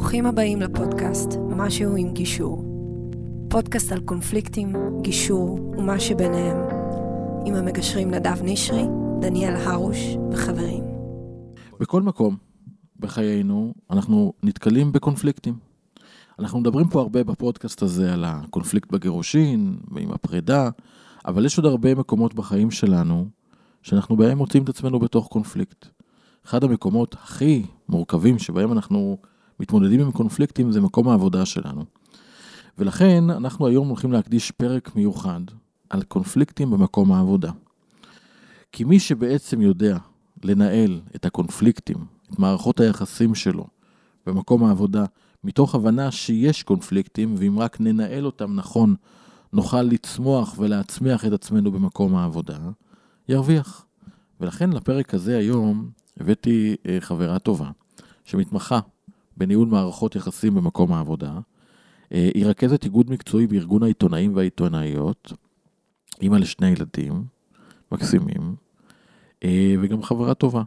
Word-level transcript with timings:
ברוכים 0.00 0.26
הבאים 0.26 0.60
לפודקאסט 0.60 1.28
משהו 1.56 1.96
עם 1.96 2.12
גישור. 2.12 2.64
פודקאסט 3.50 3.92
על 3.92 4.00
קונפליקטים, 4.00 4.72
גישור 5.02 5.60
ומה 5.78 6.00
שביניהם. 6.00 6.56
עם 7.46 7.54
המגשרים 7.54 8.10
נדב 8.10 8.42
נשרי, 8.42 8.82
דניאל 9.20 9.54
הרוש 9.54 9.96
וחברים. 10.32 10.84
בכל 11.80 12.02
מקום 12.02 12.36
בחיינו 12.98 13.74
אנחנו 13.90 14.32
נתקלים 14.42 14.92
בקונפליקטים. 14.92 15.58
אנחנו 16.38 16.60
מדברים 16.60 16.88
פה 16.88 17.00
הרבה 17.00 17.24
בפודקאסט 17.24 17.82
הזה 17.82 18.12
על 18.12 18.24
הקונפליקט 18.24 18.92
בגירושין 18.92 19.76
ועם 19.90 20.12
הפרידה, 20.12 20.70
אבל 21.26 21.46
יש 21.46 21.58
עוד 21.58 21.66
הרבה 21.66 21.94
מקומות 21.94 22.34
בחיים 22.34 22.70
שלנו 22.70 23.28
שאנחנו 23.82 24.16
בהם 24.16 24.38
מוצאים 24.38 24.62
את 24.62 24.68
עצמנו 24.68 24.98
בתוך 24.98 25.28
קונפליקט. 25.28 25.86
אחד 26.46 26.64
המקומות 26.64 27.14
הכי 27.14 27.66
מורכבים 27.88 28.38
שבהם 28.38 28.72
אנחנו 28.72 29.18
מתמודדים 29.60 30.00
עם 30.00 30.12
קונפליקטים 30.12 30.72
זה 30.72 30.80
מקום 30.80 31.08
העבודה 31.08 31.46
שלנו. 31.46 31.84
ולכן 32.78 33.30
אנחנו 33.30 33.66
היום 33.66 33.88
הולכים 33.88 34.12
להקדיש 34.12 34.50
פרק 34.50 34.96
מיוחד 34.96 35.40
על 35.90 36.02
קונפליקטים 36.02 36.70
במקום 36.70 37.12
העבודה. 37.12 37.52
כי 38.72 38.84
מי 38.84 39.00
שבעצם 39.00 39.60
יודע 39.60 39.98
לנהל 40.44 41.00
את 41.16 41.24
הקונפליקטים, 41.24 41.96
את 42.32 42.38
מערכות 42.38 42.80
היחסים 42.80 43.34
שלו 43.34 43.66
במקום 44.26 44.64
העבודה, 44.64 45.04
מתוך 45.44 45.74
הבנה 45.74 46.10
שיש 46.10 46.62
קונפליקטים, 46.62 47.34
ואם 47.38 47.58
רק 47.58 47.80
ננהל 47.80 48.26
אותם 48.26 48.54
נכון, 48.54 48.94
נוכל 49.52 49.82
לצמוח 49.82 50.54
ולהצמיח 50.58 51.24
את 51.24 51.32
עצמנו 51.32 51.72
במקום 51.72 52.16
העבודה, 52.16 52.58
ירוויח. 53.28 53.86
ולכן 54.40 54.70
לפרק 54.70 55.14
הזה 55.14 55.38
היום 55.38 55.90
הבאתי 56.20 56.76
אה, 56.86 56.96
חברה 57.00 57.38
טובה, 57.38 57.70
שמתמחה 58.24 58.80
בניהול 59.40 59.68
מערכות 59.68 60.16
יחסים 60.16 60.54
במקום 60.54 60.92
העבודה. 60.92 61.32
אה, 62.12 62.30
היא 62.34 62.46
רכזת 62.46 62.84
איגוד 62.84 63.10
מקצועי 63.10 63.46
בארגון 63.46 63.82
העיתונאים 63.82 64.36
והעיתונאיות, 64.36 65.32
אימא 66.22 66.36
לשני 66.36 66.68
ילדים 66.68 67.24
מקסימים, 67.92 68.54
אה, 69.44 69.74
וגם 69.80 70.02
חברה 70.02 70.34
טובה. 70.34 70.62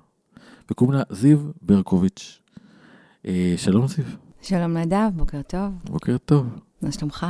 וקוראים 0.72 0.98
לה 0.98 1.04
זיו 1.10 1.40
ברקוביץ'. 1.62 2.40
שלום 3.58 3.88
זיו. 3.88 4.06
שלום 4.42 4.78
נדב, 4.78 5.10
בוקר 5.16 5.42
טוב. 5.42 5.74
בוקר 5.84 6.18
טוב. 6.18 6.46
מה 6.82 6.92
שלומך? 6.92 7.26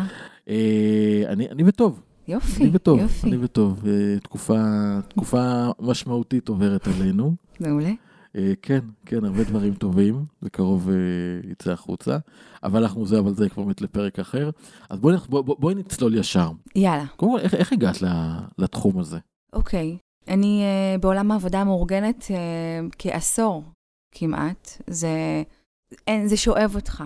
אני, 1.27 1.49
אני 1.49 1.63
בטוב. 1.63 2.01
יופי, 2.27 2.63
אני 2.63 2.71
בטוב, 2.71 2.99
יופי. 2.99 3.27
אני 3.27 3.37
בטוב. 3.37 3.83
תקופה, 4.23 4.59
תקופה 5.07 5.67
משמעותית 5.79 6.49
עוברת 6.49 6.87
עלינו. 6.87 7.35
מעולה. 7.59 7.91
אה, 8.35 8.53
כן, 8.61 8.79
כן, 9.05 9.25
הרבה 9.25 9.43
דברים 9.43 9.73
טובים, 9.73 10.25
בקרוב 10.41 10.89
אה, 10.89 11.51
יצא 11.51 11.71
החוצה, 11.71 12.17
אבל 12.63 12.81
אנחנו 12.83 13.05
זה, 13.05 13.19
אבל 13.19 13.33
זה 13.33 13.49
כבר 13.49 13.63
באמת 13.63 13.81
לפרק 13.81 14.19
אחר. 14.19 14.49
אז 14.89 14.99
בואי 14.99 15.15
בוא, 15.29 15.41
בוא, 15.41 15.55
בוא 15.59 15.73
נצלול 15.73 16.15
ישר. 16.15 16.51
יאללה. 16.75 17.07
קודם 17.07 17.31
כל, 17.31 17.39
איך, 17.39 17.53
איך 17.53 17.73
הגעת 17.73 17.97
לתחום 18.57 18.99
הזה? 18.99 19.19
אוקיי, 19.53 19.97
אני 20.27 20.63
uh, 20.63 21.01
בעולם 21.01 21.31
העבודה 21.31 21.61
המאורגנת 21.61 22.21
uh, 22.21 22.95
כעשור 22.97 23.63
כמעט. 24.11 24.81
זה, 24.87 25.43
אין, 26.07 26.27
זה 26.27 26.37
שואב 26.37 26.71
אותך. 26.75 27.03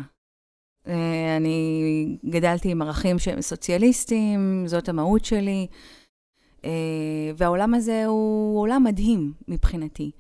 Uh, 0.85 0.89
אני 1.37 2.17
גדלתי 2.25 2.71
עם 2.71 2.81
ערכים 2.81 3.19
שהם 3.19 3.41
סוציאליסטיים, 3.41 4.63
זאת 4.67 4.89
המהות 4.89 5.25
שלי, 5.25 5.67
uh, 6.61 6.65
והעולם 7.37 7.73
הזה 7.73 8.05
הוא 8.05 8.59
עולם 8.59 8.83
מדהים 8.83 9.33
מבחינתי. 9.47 10.11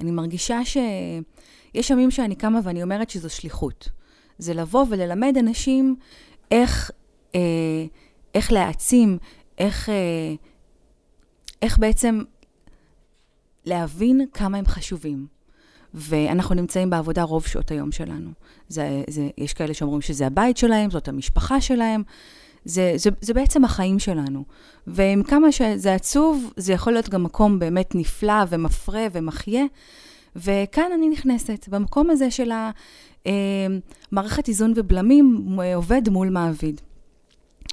אני 0.00 0.10
מרגישה 0.10 0.60
שיש 0.64 1.90
ימים 1.90 2.10
שאני 2.10 2.34
קמה 2.34 2.60
ואני 2.64 2.82
אומרת 2.82 3.10
שזו 3.10 3.30
שליחות. 3.30 3.88
זה 4.38 4.54
לבוא 4.54 4.86
וללמד 4.88 5.34
אנשים 5.38 5.96
איך, 6.50 6.90
אה, 7.34 7.40
איך 8.34 8.52
להעצים, 8.52 9.18
איך, 9.58 9.88
אה, 9.88 10.34
איך 11.62 11.78
בעצם 11.78 12.22
להבין 13.64 14.26
כמה 14.32 14.58
הם 14.58 14.66
חשובים. 14.66 15.26
ואנחנו 15.94 16.54
נמצאים 16.54 16.90
בעבודה 16.90 17.22
רוב 17.22 17.46
שעות 17.46 17.70
היום 17.70 17.92
שלנו. 17.92 18.30
זה, 18.68 19.02
זה, 19.08 19.28
יש 19.38 19.52
כאלה 19.54 19.74
שאומרים 19.74 20.00
שזה 20.00 20.26
הבית 20.26 20.56
שלהם, 20.56 20.90
זאת 20.90 21.08
המשפחה 21.08 21.60
שלהם. 21.60 22.02
זה, 22.64 22.92
זה, 22.96 23.10
זה 23.20 23.34
בעצם 23.34 23.64
החיים 23.64 23.98
שלנו. 23.98 24.44
ועם 24.86 25.22
כמה 25.22 25.52
שזה 25.52 25.94
עצוב, 25.94 26.52
זה 26.56 26.72
יכול 26.72 26.92
להיות 26.92 27.08
גם 27.08 27.22
מקום 27.22 27.58
באמת 27.58 27.94
נפלא 27.94 28.44
ומפרה 28.48 29.06
ומחיה. 29.12 29.64
וכאן 30.36 30.90
אני 30.94 31.08
נכנסת, 31.08 31.68
במקום 31.68 32.10
הזה 32.10 32.30
של 32.30 32.50
המערכת 32.52 34.48
אה, 34.48 34.48
איזון 34.48 34.72
ובלמים, 34.76 35.56
עובד 35.74 36.08
מול 36.08 36.28
מעביד. 36.28 36.80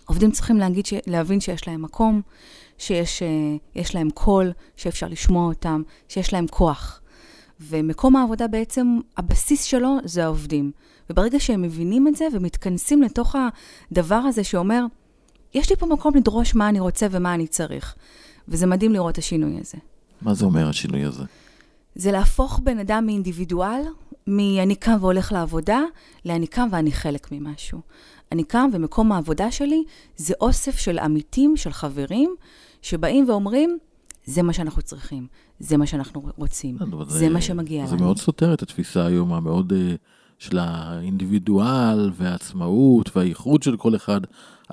עובדים 0.05 0.31
צריכים 0.31 0.57
להגיד. 0.57 0.85
להבין 1.07 1.39
שיש 1.39 1.67
להם 1.67 1.81
מקום, 1.81 2.21
שיש 2.77 3.23
אה, 3.23 3.81
להם 3.93 4.09
קול, 4.09 4.51
שאפשר 4.75 5.07
לשמוע 5.07 5.47
אותם, 5.47 5.81
שיש 6.09 6.33
להם 6.33 6.47
כוח. 6.47 7.01
ומקום 7.59 8.15
העבודה 8.15 8.47
בעצם, 8.47 8.99
הבסיס 9.17 9.63
שלו 9.63 9.97
זה 10.03 10.23
העובדים. 10.23 10.71
וברגע 11.09 11.39
שהם 11.39 11.61
מבינים 11.61 12.07
את 12.07 12.15
זה 12.15 12.27
ומתכנסים 12.31 13.01
לתוך 13.01 13.35
הדבר 13.91 14.15
הזה 14.15 14.43
שאומר, 14.43 14.85
יש 15.53 15.69
לי 15.69 15.75
פה 15.75 15.85
מקום 15.85 16.15
לדרוש 16.15 16.55
מה 16.55 16.69
אני 16.69 16.79
רוצה 16.79 17.07
ומה 17.11 17.33
אני 17.33 17.47
צריך. 17.47 17.95
וזה 18.47 18.65
מדהים 18.65 18.93
לראות 18.93 19.13
את 19.13 19.17
השינוי 19.17 19.59
הזה. 19.59 19.77
מה 20.21 20.33
זה 20.33 20.45
אומר 20.45 20.69
השינוי 20.69 21.03
הזה? 21.03 21.23
זה 21.95 22.11
להפוך 22.11 22.59
בן 22.63 22.79
אדם 22.79 23.05
מאינדיבידואל, 23.05 23.81
מ"אני 24.27 24.75
קם 24.75 24.97
והולך 24.99 25.31
לעבודה", 25.31 25.81
ל"אני 26.25 26.47
קם 26.47 26.67
ואני 26.71 26.91
חלק 26.91 27.31
ממשהו". 27.31 27.81
אני 28.31 28.43
קם 28.43 28.69
ומקום 28.73 29.11
העבודה 29.11 29.51
שלי 29.51 29.83
זה 30.15 30.33
אוסף 30.41 30.77
של 30.77 30.99
עמיתים, 30.99 31.57
של 31.57 31.71
חברים, 31.71 32.35
שבאים 32.81 33.29
ואומרים, 33.29 33.77
זה 34.25 34.43
מה 34.43 34.53
שאנחנו 34.53 34.81
צריכים, 34.81 35.27
זה 35.59 35.77
מה 35.77 35.85
שאנחנו 35.85 36.29
רוצים, 36.37 36.77
זה, 37.07 37.19
זה 37.19 37.29
מה 37.29 37.41
שמגיע 37.41 37.79
לנו. 37.79 37.89
זה 37.89 37.95
מאוד 37.95 38.17
סותר 38.17 38.53
את 38.53 38.61
התפיסה 38.61 39.05
היום 39.05 39.33
המאוד 39.33 39.71
uh, 39.71 39.75
של 40.37 40.57
האינדיבידואל 40.59 42.11
והעצמאות 42.13 43.17
והייחוד 43.17 43.63
של 43.63 43.77
כל 43.77 43.95
אחד. 43.95 44.21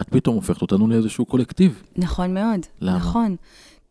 את 0.00 0.08
פתאום 0.08 0.34
הופכת 0.34 0.62
אותנו 0.62 0.88
לאיזשהו 0.88 1.24
קולקטיב. 1.24 1.82
נכון 1.96 2.34
מאוד. 2.34 2.60
למה? 2.80 2.96
נכון. 2.96 3.36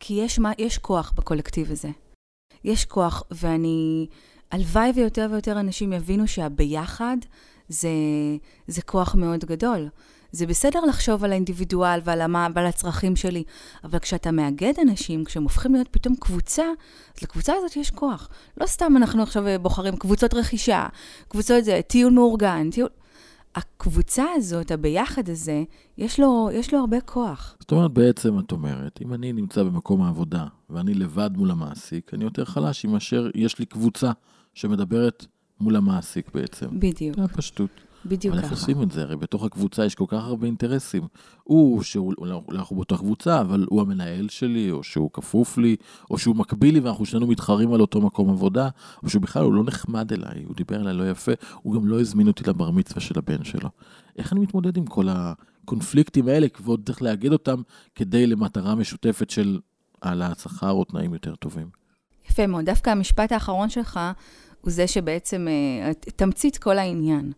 כי 0.00 0.14
יש, 0.14 0.38
מה, 0.38 0.52
יש 0.58 0.78
כוח 0.78 1.12
בקולקטיב 1.16 1.70
הזה. 1.70 1.90
יש 2.64 2.84
כוח, 2.84 3.22
ואני... 3.30 4.06
הלוואי 4.52 4.92
ויותר 4.94 5.26
ויותר 5.30 5.60
אנשים 5.60 5.92
יבינו 5.92 6.26
שהביחד 6.28 7.16
זה, 7.68 7.88
זה 8.66 8.82
כוח 8.82 9.14
מאוד 9.14 9.44
גדול. 9.44 9.88
זה 10.34 10.46
בסדר 10.46 10.80
לחשוב 10.88 11.24
על 11.24 11.32
האינדיבידואל 11.32 12.00
ועל, 12.04 12.20
המה, 12.20 12.48
ועל 12.54 12.66
הצרכים 12.66 13.16
שלי, 13.16 13.44
אבל 13.84 13.98
כשאתה 13.98 14.30
מאגד 14.30 14.72
אנשים, 14.82 15.24
כשהם 15.24 15.42
הופכים 15.42 15.74
להיות 15.74 15.88
פתאום 15.90 16.14
קבוצה, 16.16 16.64
אז 17.16 17.22
לקבוצה 17.22 17.52
הזאת 17.56 17.76
יש 17.76 17.90
כוח. 17.90 18.28
לא 18.60 18.66
סתם 18.66 18.96
אנחנו 18.96 19.22
עכשיו 19.22 19.44
בוחרים 19.60 19.96
קבוצות 19.96 20.34
רכישה, 20.34 20.86
קבוצות 21.28 21.64
זה, 21.64 21.80
טיול 21.86 22.12
מאורגן, 22.12 22.70
טיול... 22.70 22.88
הקבוצה 23.54 24.24
הזאת, 24.34 24.70
הביחד 24.70 25.28
הזה, 25.28 25.62
יש 25.98 26.20
לו, 26.20 26.48
יש 26.52 26.74
לו 26.74 26.80
הרבה 26.80 27.00
כוח. 27.00 27.56
זאת 27.60 27.72
אומרת, 27.72 27.90
בעצם 27.90 28.38
את 28.38 28.52
אומרת, 28.52 28.98
אם 29.02 29.14
אני 29.14 29.32
נמצא 29.32 29.62
במקום 29.62 30.02
העבודה 30.02 30.46
ואני 30.70 30.94
לבד 30.94 31.30
מול 31.36 31.50
המעסיק, 31.50 32.14
אני 32.14 32.24
יותר 32.24 32.44
חלש 32.44 32.84
מאשר 32.84 33.30
יש 33.34 33.58
לי 33.58 33.66
קבוצה 33.66 34.12
שמדברת 34.54 35.26
מול 35.60 35.76
המעסיק 35.76 36.30
בעצם. 36.34 36.66
בדיוק. 36.80 37.16
זה 37.16 37.24
הפשטות. 37.24 37.70
בדיוק 38.06 38.34
ככה. 38.34 38.44
איך 38.44 38.52
עושים 38.52 38.82
את 38.82 38.90
זה? 38.90 39.02
הרי 39.02 39.16
בתוך 39.16 39.44
הקבוצה 39.44 39.84
יש 39.84 39.94
כל 39.94 40.04
כך 40.08 40.24
הרבה 40.24 40.46
אינטרסים. 40.46 41.02
הוא, 41.44 41.82
שהוא, 41.82 42.14
אנחנו 42.52 42.76
באותה 42.76 42.96
קבוצה, 42.96 43.40
אבל 43.40 43.66
הוא 43.70 43.80
המנהל 43.80 44.28
שלי, 44.28 44.70
או 44.70 44.82
שהוא 44.82 45.10
כפוף 45.12 45.58
לי, 45.58 45.76
או 46.10 46.18
שהוא 46.18 46.36
מקביל 46.36 46.74
לי 46.74 46.80
ואנחנו 46.80 47.06
שנינו 47.06 47.26
מתחרים 47.26 47.74
על 47.74 47.80
אותו 47.80 48.00
מקום 48.00 48.30
עבודה, 48.30 48.68
או 49.02 49.08
שבכלל 49.10 49.44
הוא 49.44 49.54
לא 49.54 49.64
נחמד 49.64 50.12
אליי, 50.12 50.44
הוא 50.44 50.56
דיבר 50.56 50.80
אליי 50.80 50.94
לא 50.94 51.10
יפה, 51.10 51.32
הוא 51.62 51.74
גם 51.74 51.88
לא 51.88 52.00
הזמין 52.00 52.26
אותי 52.26 52.44
לבר 52.46 52.70
מצווה 52.70 53.00
של 53.00 53.18
הבן 53.18 53.44
שלו. 53.44 53.68
איך 54.18 54.32
אני 54.32 54.40
מתמודד 54.40 54.76
עם 54.76 54.86
כל 54.86 55.06
הקונפליקטים 55.10 56.28
האלה, 56.28 56.46
ועוד 56.60 56.80
צריך 56.86 57.02
לאגד 57.02 57.32
אותם 57.32 57.62
כדי 57.94 58.26
למטרה 58.26 58.74
משותפת 58.74 59.30
של 59.30 59.58
העלאת 60.02 60.38
שכר 60.38 60.70
או 60.70 60.84
תנאים 60.84 61.14
יותר 61.14 61.34
טובים? 61.34 61.66
יפה 62.30 62.46
מאוד. 62.46 62.64
דווקא 62.64 62.90
המשפט 62.90 63.32
האחרון 63.32 63.68
שלך 63.68 64.00
הוא 64.60 64.72
זה 64.72 64.86
שבעצם 64.86 65.46
אה, 65.48 65.92
תמצית 66.16 66.58
כל 66.58 66.78
העניין. 66.78 67.32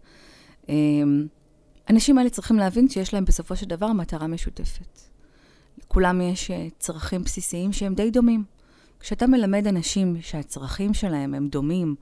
האנשים 0.68 2.14
אמ, 2.14 2.18
האלה 2.18 2.30
צריכים 2.30 2.56
להבין 2.56 2.88
שיש 2.88 3.14
להם 3.14 3.24
בסופו 3.24 3.56
של 3.56 3.66
דבר 3.66 3.92
מטרה 3.92 4.26
משותפת. 4.26 5.00
לכולם 5.84 6.20
יש 6.20 6.50
אה, 6.50 6.66
צרכים 6.78 7.22
בסיסיים 7.22 7.72
שהם 7.72 7.94
די 7.94 8.10
דומים. 8.10 8.44
כשאתה 9.00 9.26
מלמד 9.26 9.66
אנשים 9.66 10.16
שהצרכים 10.20 10.94
שלהם 10.94 11.34
הם 11.34 11.48
דומים, 11.48 11.94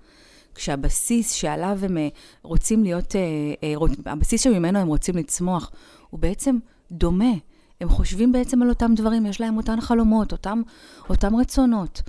כשהבסיס 0.55 1.33
שעליו 1.33 1.79
הם 1.83 1.99
אה, 1.99 2.09
רוצים 2.43 2.83
להיות, 2.83 3.17
אה, 3.17 3.75
הבסיס 4.07 4.43
שממנו 4.43 4.79
הם 4.79 4.89
רוצים 4.89 5.17
לצמוח, 5.17 5.71
הוא 6.11 6.21
בעצם 6.21 6.59
דומה. 6.91 7.33
הם 7.81 7.89
חושבים 7.89 8.33
בעצם 8.33 8.63
על 8.63 8.69
אותם 8.69 8.93
דברים, 8.97 9.27
יש 9.27 9.41
להם 9.41 9.57
אותן 9.57 9.81
חלומות, 9.81 10.33
אותם, 10.33 10.63
אותם 11.09 11.37
רצונות. 11.37 12.03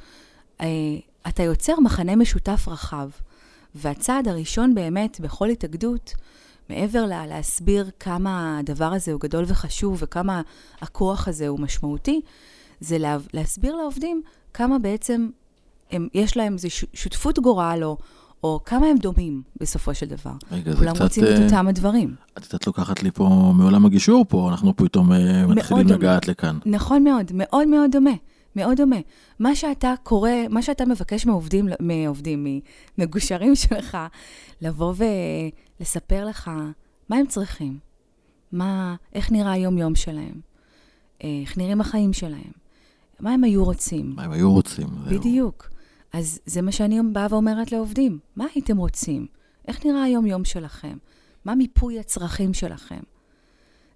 אתה 1.28 1.44
יוצר 1.44 1.80
מחנה 1.80 2.16
משותף 2.16 2.68
רחב. 2.68 3.10
והצעד 3.76 4.28
הראשון 4.28 4.76
באמת 4.76 5.20
בכל 5.20 5.50
התאגדות, 5.50 6.14
מעבר 6.70 7.06
לה, 7.06 7.28
להסביר 7.28 7.90
כמה 8.00 8.60
הדבר 8.60 8.94
הזה 8.94 9.12
הוא 9.12 9.22
גדול 9.22 9.46
וחשוב 9.48 9.98
וכמה 10.00 10.42
הכוח 10.82 11.28
הזה 11.28 11.48
הוא 11.48 11.60
משמעותי, 11.60 12.22
זה 12.80 12.98
לה, 12.98 13.18
להסביר 13.34 13.76
לעובדים 13.76 14.22
כמה 14.54 14.80
בעצם 14.80 15.30
הם, 15.92 16.08
יש 16.14 16.38
להם 16.38 16.54
איזו 16.54 16.68
שותפות 16.94 17.40
גורל, 17.40 17.80
או, 17.84 17.98
או 18.44 18.60
כמה 18.66 18.88
הם 18.88 18.98
דומים 18.98 19.42
בסופו 19.60 19.94
של 19.94 20.06
דבר. 20.06 20.32
רגע, 20.52 20.72
זה 20.72 20.78
כולם 20.78 20.94
קצת... 20.94 21.02
רוצים 21.04 21.24
את 21.24 21.30
אה, 21.30 21.46
אותם 21.46 21.68
הדברים. 21.68 22.16
את 22.38 22.44
קצת 22.44 22.68
לוקחת 22.68 23.04
לי 23.04 23.12
פה 23.12 23.54
מעולם 23.56 23.86
הגישור 23.86 24.26
פה, 24.30 24.50
אנחנו 24.52 24.76
פתאום 24.76 25.12
אה, 25.12 25.48
מתחילים 25.48 25.88
דומה. 25.88 26.00
לגעת 26.00 26.28
לכאן. 26.28 26.58
נכון 26.66 27.04
מאוד, 27.04 27.32
מאוד 27.34 27.68
מאוד 27.68 27.92
דומה. 27.92 28.12
מאוד 28.56 28.78
דומה. 28.78 29.00
מה 29.40 29.56
שאתה 29.56 29.94
קורא, 30.04 30.30
מה 30.50 30.62
שאתה 30.62 30.86
מבקש 30.86 31.26
מעובדים, 31.26 31.68
מעובדים, 31.80 32.62
ממגושרים 32.98 33.56
שלך, 33.66 33.98
לבוא 34.62 34.94
ולספר 35.80 36.26
לך 36.26 36.52
מה 37.10 37.18
הם 37.18 37.28
צריכים, 37.28 37.80
מה, 38.52 38.96
איך 39.14 39.32
נראה 39.32 39.52
היום-יום 39.52 39.96
שלהם, 39.96 40.42
איך 41.22 41.58
נראים 41.58 41.82
החיים 41.82 42.14
שלהם, 42.14 42.52
מה 43.20 43.34
הם 43.34 43.44
היו 43.44 43.66
רוצים. 43.66 44.14
מה 44.16 44.24
הם 44.24 44.32
היו 44.32 44.52
רוצים. 44.52 44.88
בדיוק. 45.10 45.70
אז 46.14 46.40
זה 46.46 46.62
מה 46.62 46.72
שאני 46.72 47.00
באה 47.14 47.28
ואומרת 47.30 47.72
לעובדים. 47.72 48.20
מה 48.36 48.46
הייתם 48.56 48.78
רוצים? 48.78 49.28
איך 49.68 49.86
נראה 49.86 50.04
היום-יום 50.04 50.46
שלכם? 50.46 50.98
מה 51.46 51.56
מיפוי 51.56 52.00
הצרכים 52.00 52.54
שלכם? 52.54 53.00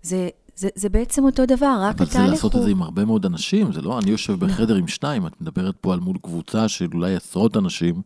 זה, 0.01 0.29
זה, 0.59 0.69
זה 0.75 0.89
בעצם 0.89 1.23
אותו 1.23 1.45
דבר, 1.45 1.77
רק 1.81 1.95
אבל 1.95 2.05
התהליך 2.05 2.11
זה 2.13 2.19
הוא... 2.19 2.29
לעשות 2.29 2.55
את 2.55 2.61
זה 2.61 2.69
עם 2.69 2.81
הרבה 2.81 3.05
מאוד 3.05 3.25
אנשים, 3.25 3.73
זה 3.73 3.81
לא, 3.81 3.99
אני 3.99 4.11
יושב 4.11 4.33
בחדר 4.45 4.75
עם 4.75 4.87
שניים, 4.87 5.27
את 5.27 5.41
מדברת 5.41 5.75
פה 5.81 5.93
על 5.93 5.99
מול 5.99 6.17
קבוצה 6.21 6.67
של 6.67 6.87
אולי 6.93 7.15
עשרות 7.15 7.57
אנשים, 7.57 8.01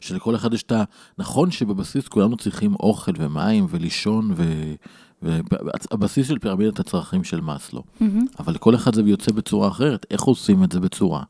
שלכל 0.00 0.34
אחד 0.36 0.54
יש 0.54 0.62
את 0.62 0.72
ה... 0.72 0.84
נכון 1.18 1.50
שבבסיס 1.50 2.08
כולנו 2.08 2.36
צריכים 2.36 2.74
אוכל 2.74 3.12
ומים 3.18 3.66
ולישון, 3.70 4.30
ו... 4.36 4.44
והבסיס 5.22 6.28
של 6.28 6.38
פירמידת 6.38 6.80
הצרכים 6.80 7.24
של 7.24 7.40
מאסלו. 7.40 7.82
מהמם. 8.00 8.26
אבל 8.38 8.54
לכל 8.54 8.74
אחד 8.74 8.94
זה 8.94 9.02
יוצא 9.02 9.32
בצורה 9.32 9.68
אחרת. 9.68 10.06
איך 10.10 10.22
עושים 10.22 10.64
את 10.64 10.72
זה 10.72 10.80
בצורה 10.80 11.22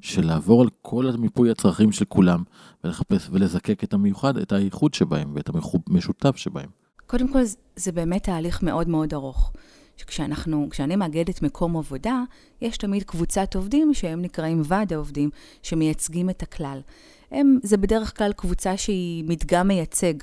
של 0.00 0.26
לעבור 0.26 0.62
על 0.62 0.68
כל 0.82 1.08
המיפוי 1.08 1.50
הצרכים 1.50 1.92
של 1.92 2.04
כולם, 2.04 2.42
ולחפש 2.84 3.28
ולזקק 3.32 3.84
את 3.84 3.94
המיוחד, 3.94 4.36
את 4.38 4.52
הייחוד 4.52 4.94
שבהם 4.94 5.32
ואת 5.34 5.50
המשותף 5.88 6.36
שבהם. 6.36 6.68
קודם 7.06 7.32
כל, 7.32 7.44
זה- 7.44 7.56
זה 7.76 7.92
באמת 7.92 8.22
תהליך 8.24 8.62
מאוד 8.62 8.88
מאוד 8.88 9.14
ארוך. 9.14 9.52
שכשאנחנו, 9.96 10.68
כשאני 10.70 10.96
מאגדת 10.96 11.42
מקום 11.42 11.76
עבודה, 11.76 12.22
יש 12.60 12.76
תמיד 12.76 13.02
קבוצת 13.02 13.56
עובדים 13.56 13.94
שהם 13.94 14.22
נקראים 14.22 14.62
ועד 14.64 14.92
העובדים, 14.92 15.30
שמייצגים 15.62 16.30
את 16.30 16.42
הכלל. 16.42 16.80
הם, 17.30 17.58
זה 17.62 17.76
בדרך 17.76 18.18
כלל 18.18 18.32
קבוצה 18.32 18.76
שהיא 18.76 19.24
מדגם 19.24 19.68
מייצג 19.68 20.14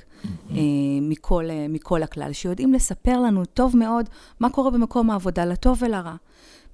אה, 0.50 0.56
מכל, 1.02 1.44
אה, 1.50 1.66
מכל 1.68 2.02
הכלל, 2.02 2.32
שיודעים 2.32 2.72
לספר 2.72 3.20
לנו 3.20 3.44
טוב 3.44 3.76
מאוד 3.76 4.08
מה 4.40 4.50
קורה 4.50 4.70
במקום 4.70 5.10
העבודה, 5.10 5.44
לטוב 5.44 5.82
ולרע. 5.82 6.14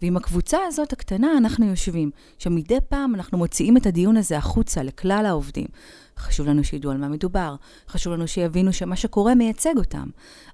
ועם 0.02 0.16
הקבוצה 0.16 0.58
הזאת 0.66 0.92
הקטנה 0.92 1.38
אנחנו 1.38 1.66
יושבים. 1.66 2.10
עכשיו, 2.36 2.52
מדי 2.52 2.78
פעם 2.88 3.14
אנחנו 3.14 3.38
מוציאים 3.38 3.76
את 3.76 3.86
הדיון 3.86 4.16
הזה 4.16 4.38
החוצה 4.38 4.82
לכלל 4.82 5.24
העובדים. 5.28 5.66
חשוב 6.18 6.46
לנו 6.46 6.64
שידעו 6.64 6.90
על 6.90 6.96
מה 6.96 7.08
מדובר, 7.08 7.56
חשוב 7.88 8.12
לנו 8.12 8.28
שיבינו 8.28 8.72
שמה 8.72 8.96
שקורה 8.96 9.34
מייצג 9.34 9.74
אותם. 9.76 10.08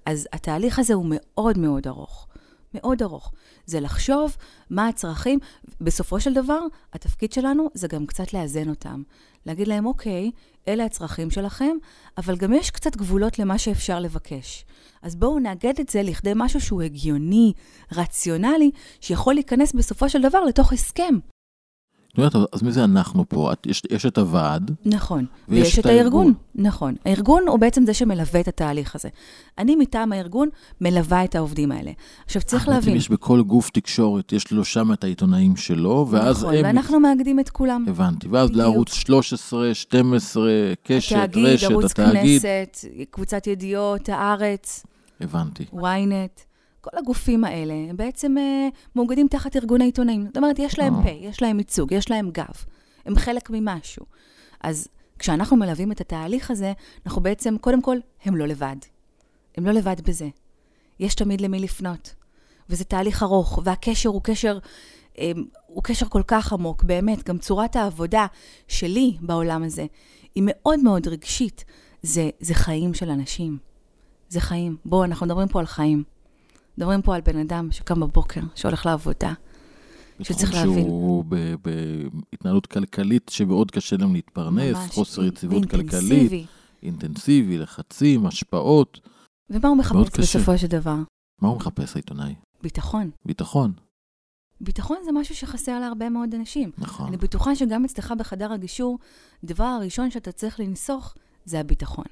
אז 0.06 0.28
התהליך 0.32 0.78
הזה 0.78 0.94
הוא 0.94 1.06
מאוד 1.08 1.58
מאוד 1.58 1.86
ארוך. 1.86 2.26
מאוד 2.76 3.02
ארוך. 3.02 3.32
זה 3.66 3.80
לחשוב 3.80 4.36
מה 4.70 4.88
הצרכים. 4.88 5.38
בסופו 5.80 6.20
של 6.20 6.34
דבר, 6.34 6.60
התפקיד 6.92 7.32
שלנו 7.32 7.70
זה 7.74 7.88
גם 7.88 8.06
קצת 8.06 8.32
לאזן 8.32 8.68
אותם. 8.68 9.02
להגיד 9.46 9.68
להם, 9.68 9.86
אוקיי, 9.86 10.30
אלה 10.68 10.84
הצרכים 10.84 11.30
שלכם, 11.30 11.76
אבל 12.18 12.36
גם 12.36 12.52
יש 12.52 12.70
קצת 12.70 12.96
גבולות 12.96 13.38
למה 13.38 13.58
שאפשר 13.58 14.00
לבקש. 14.00 14.64
אז 15.02 15.16
בואו 15.16 15.38
נאגד 15.38 15.80
את 15.80 15.88
זה 15.88 16.02
לכדי 16.02 16.32
משהו 16.36 16.60
שהוא 16.60 16.82
הגיוני, 16.82 17.52
רציונלי, 17.92 18.70
שיכול 19.00 19.34
להיכנס 19.34 19.72
בסופו 19.72 20.08
של 20.08 20.22
דבר 20.22 20.44
לתוך 20.44 20.72
הסכם. 20.72 21.14
יודעת, 22.24 22.48
אז 22.52 22.62
מי 22.62 22.72
זה 22.72 22.84
אנחנו 22.84 23.28
פה? 23.28 23.52
את, 23.52 23.66
יש, 23.66 23.82
יש 23.90 24.06
את 24.06 24.18
הוועד, 24.18 24.70
נכון. 24.84 25.26
ויש 25.48 25.62
ויש 25.62 25.78
את 25.78 25.86
הארגון. 25.86 26.26
הארגון. 26.26 26.34
נכון. 26.54 26.94
הארגון 27.04 27.48
הוא 27.48 27.58
בעצם 27.58 27.86
זה 27.86 27.94
שמלווה 27.94 28.40
את 28.40 28.48
התהליך 28.48 28.94
הזה. 28.94 29.08
אני 29.58 29.76
מטעם 29.76 30.12
הארגון 30.12 30.48
מלווה 30.80 31.24
את 31.24 31.34
העובדים 31.34 31.72
האלה. 31.72 31.90
עכשיו, 32.24 32.42
צריך 32.42 32.62
בעצם 32.62 32.74
להבין. 32.74 32.96
יש 32.96 33.08
בכל 33.08 33.42
גוף 33.42 33.70
תקשורת, 33.70 34.32
יש 34.32 34.50
לו 34.52 34.64
שם 34.64 34.92
את 34.92 35.04
העיתונאים 35.04 35.56
שלו, 35.56 36.06
ואז 36.10 36.38
נכון, 36.44 36.54
הם... 36.54 36.64
ואנחנו 36.64 37.00
מאגדים 37.00 37.40
את 37.40 37.50
כולם. 37.50 37.84
הבנתי, 37.88 38.28
ואז 38.28 38.50
בדיוק. 38.50 38.64
לערוץ 38.64 38.92
13, 38.94 39.74
12, 39.74 40.44
קשת, 40.82 41.16
התאגיד, 41.16 41.46
רשת, 41.46 41.70
ערוץ 41.70 41.90
התאגיד. 41.90 42.42
כנסת, 42.42 42.76
קבוצת 43.10 43.46
ידיעות, 43.46 44.08
הארץ, 44.08 44.86
הבנתי. 45.20 45.64
ynet. 45.72 46.45
כל 46.90 46.98
הגופים 46.98 47.44
האלה, 47.44 47.74
בעצם 47.96 48.38
אה, 48.38 48.68
מאוגדים 48.96 49.28
תחת 49.28 49.56
ארגון 49.56 49.80
העיתונאים. 49.80 50.26
זאת 50.26 50.36
אומרת, 50.36 50.58
יש 50.58 50.78
להם 50.78 50.94
אה. 50.94 51.02
פה, 51.02 51.08
יש 51.10 51.42
להם 51.42 51.58
ייצוג, 51.58 51.92
יש 51.92 52.10
להם 52.10 52.30
גב. 52.30 52.64
הם 53.06 53.16
חלק 53.16 53.50
ממשהו. 53.50 54.06
אז 54.60 54.88
כשאנחנו 55.18 55.56
מלווים 55.56 55.92
את 55.92 56.00
התהליך 56.00 56.50
הזה, 56.50 56.72
אנחנו 57.06 57.22
בעצם, 57.22 57.58
קודם 57.60 57.82
כל, 57.82 57.96
הם 58.24 58.36
לא 58.36 58.46
לבד. 58.46 58.76
הם 59.56 59.66
לא 59.66 59.72
לבד 59.72 59.96
בזה. 60.00 60.28
יש 61.00 61.14
תמיד 61.14 61.40
למי 61.40 61.60
לפנות. 61.60 62.14
וזה 62.68 62.84
תהליך 62.84 63.22
ארוך, 63.22 63.58
והקשר 63.64 64.08
הוא 64.08 64.20
קשר, 64.22 64.58
אה, 65.18 65.32
הוא 65.66 65.82
קשר 65.82 66.06
כל 66.08 66.22
כך 66.26 66.52
עמוק, 66.52 66.82
באמת. 66.82 67.28
גם 67.28 67.38
צורת 67.38 67.76
העבודה 67.76 68.26
שלי 68.68 69.16
בעולם 69.20 69.62
הזה 69.62 69.86
היא 70.34 70.42
מאוד 70.46 70.80
מאוד 70.80 71.08
רגשית. 71.08 71.64
זה, 72.02 72.30
זה 72.40 72.54
חיים 72.54 72.94
של 72.94 73.10
אנשים. 73.10 73.58
זה 74.28 74.40
חיים. 74.40 74.76
בואו, 74.84 75.04
אנחנו 75.04 75.26
מדברים 75.26 75.48
פה 75.48 75.60
על 75.60 75.66
חיים. 75.66 76.15
מדברים 76.78 77.02
פה 77.02 77.14
על 77.14 77.20
בן 77.20 77.38
אדם 77.38 77.68
שקם 77.72 78.00
בבוקר, 78.00 78.40
שהולך 78.54 78.86
לעבודה. 78.86 79.32
שצריך 80.22 80.50
בתחום 80.50 80.68
להבין. 80.68 80.84
שהוא 80.84 81.24
ב- 81.28 81.54
בהתנהלות 81.62 82.66
כלכלית 82.66 83.28
שמאוד 83.28 83.70
קשה 83.70 83.96
להם 83.96 84.12
להתפרנס, 84.14 84.76
ממש, 84.76 84.90
חוסר 84.90 85.24
יציבות 85.24 85.70
כלכלית. 85.70 86.46
אינטנסיבי, 86.82 87.58
לחצים, 87.58 88.26
השפעות. 88.26 89.00
ומה 89.50 89.68
הוא 89.68 89.76
מחפש. 89.76 90.20
בסופו 90.20 90.58
של 90.58 90.66
דבר? 90.66 90.96
מה 91.42 91.48
הוא 91.48 91.56
מחפש 91.56 91.94
העיתונאי? 91.94 92.34
ביטחון. 92.62 93.10
ביטחון. 93.24 93.72
ביטחון 94.60 94.96
זה 95.04 95.12
משהו 95.12 95.34
שחסר 95.34 95.80
להרבה 95.80 96.08
מאוד 96.08 96.34
אנשים. 96.34 96.70
נכון. 96.78 97.06
אני 97.06 97.16
בטוחה 97.16 97.56
שגם 97.56 97.84
אצלך 97.84 98.14
בחדר 98.18 98.52
הגישור, 98.52 98.98
הדבר 99.44 99.64
הראשון 99.64 100.10
שאתה 100.10 100.32
צריך 100.32 100.60
לנסוך 100.60 101.14
זה 101.44 101.60
הביטחון. 101.60 102.04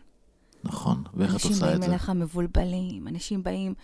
נכון. 0.64 1.04
ואיך 1.14 1.30
את 1.30 1.34
אנשים 1.34 1.50
עושה 1.50 1.66
באים 1.66 1.76
את 1.76 1.82
זה? 1.82 1.88
אליך 1.88 2.10
מבולבלים, 2.10 3.08
אנשים 3.08 3.42
באים 3.42 3.74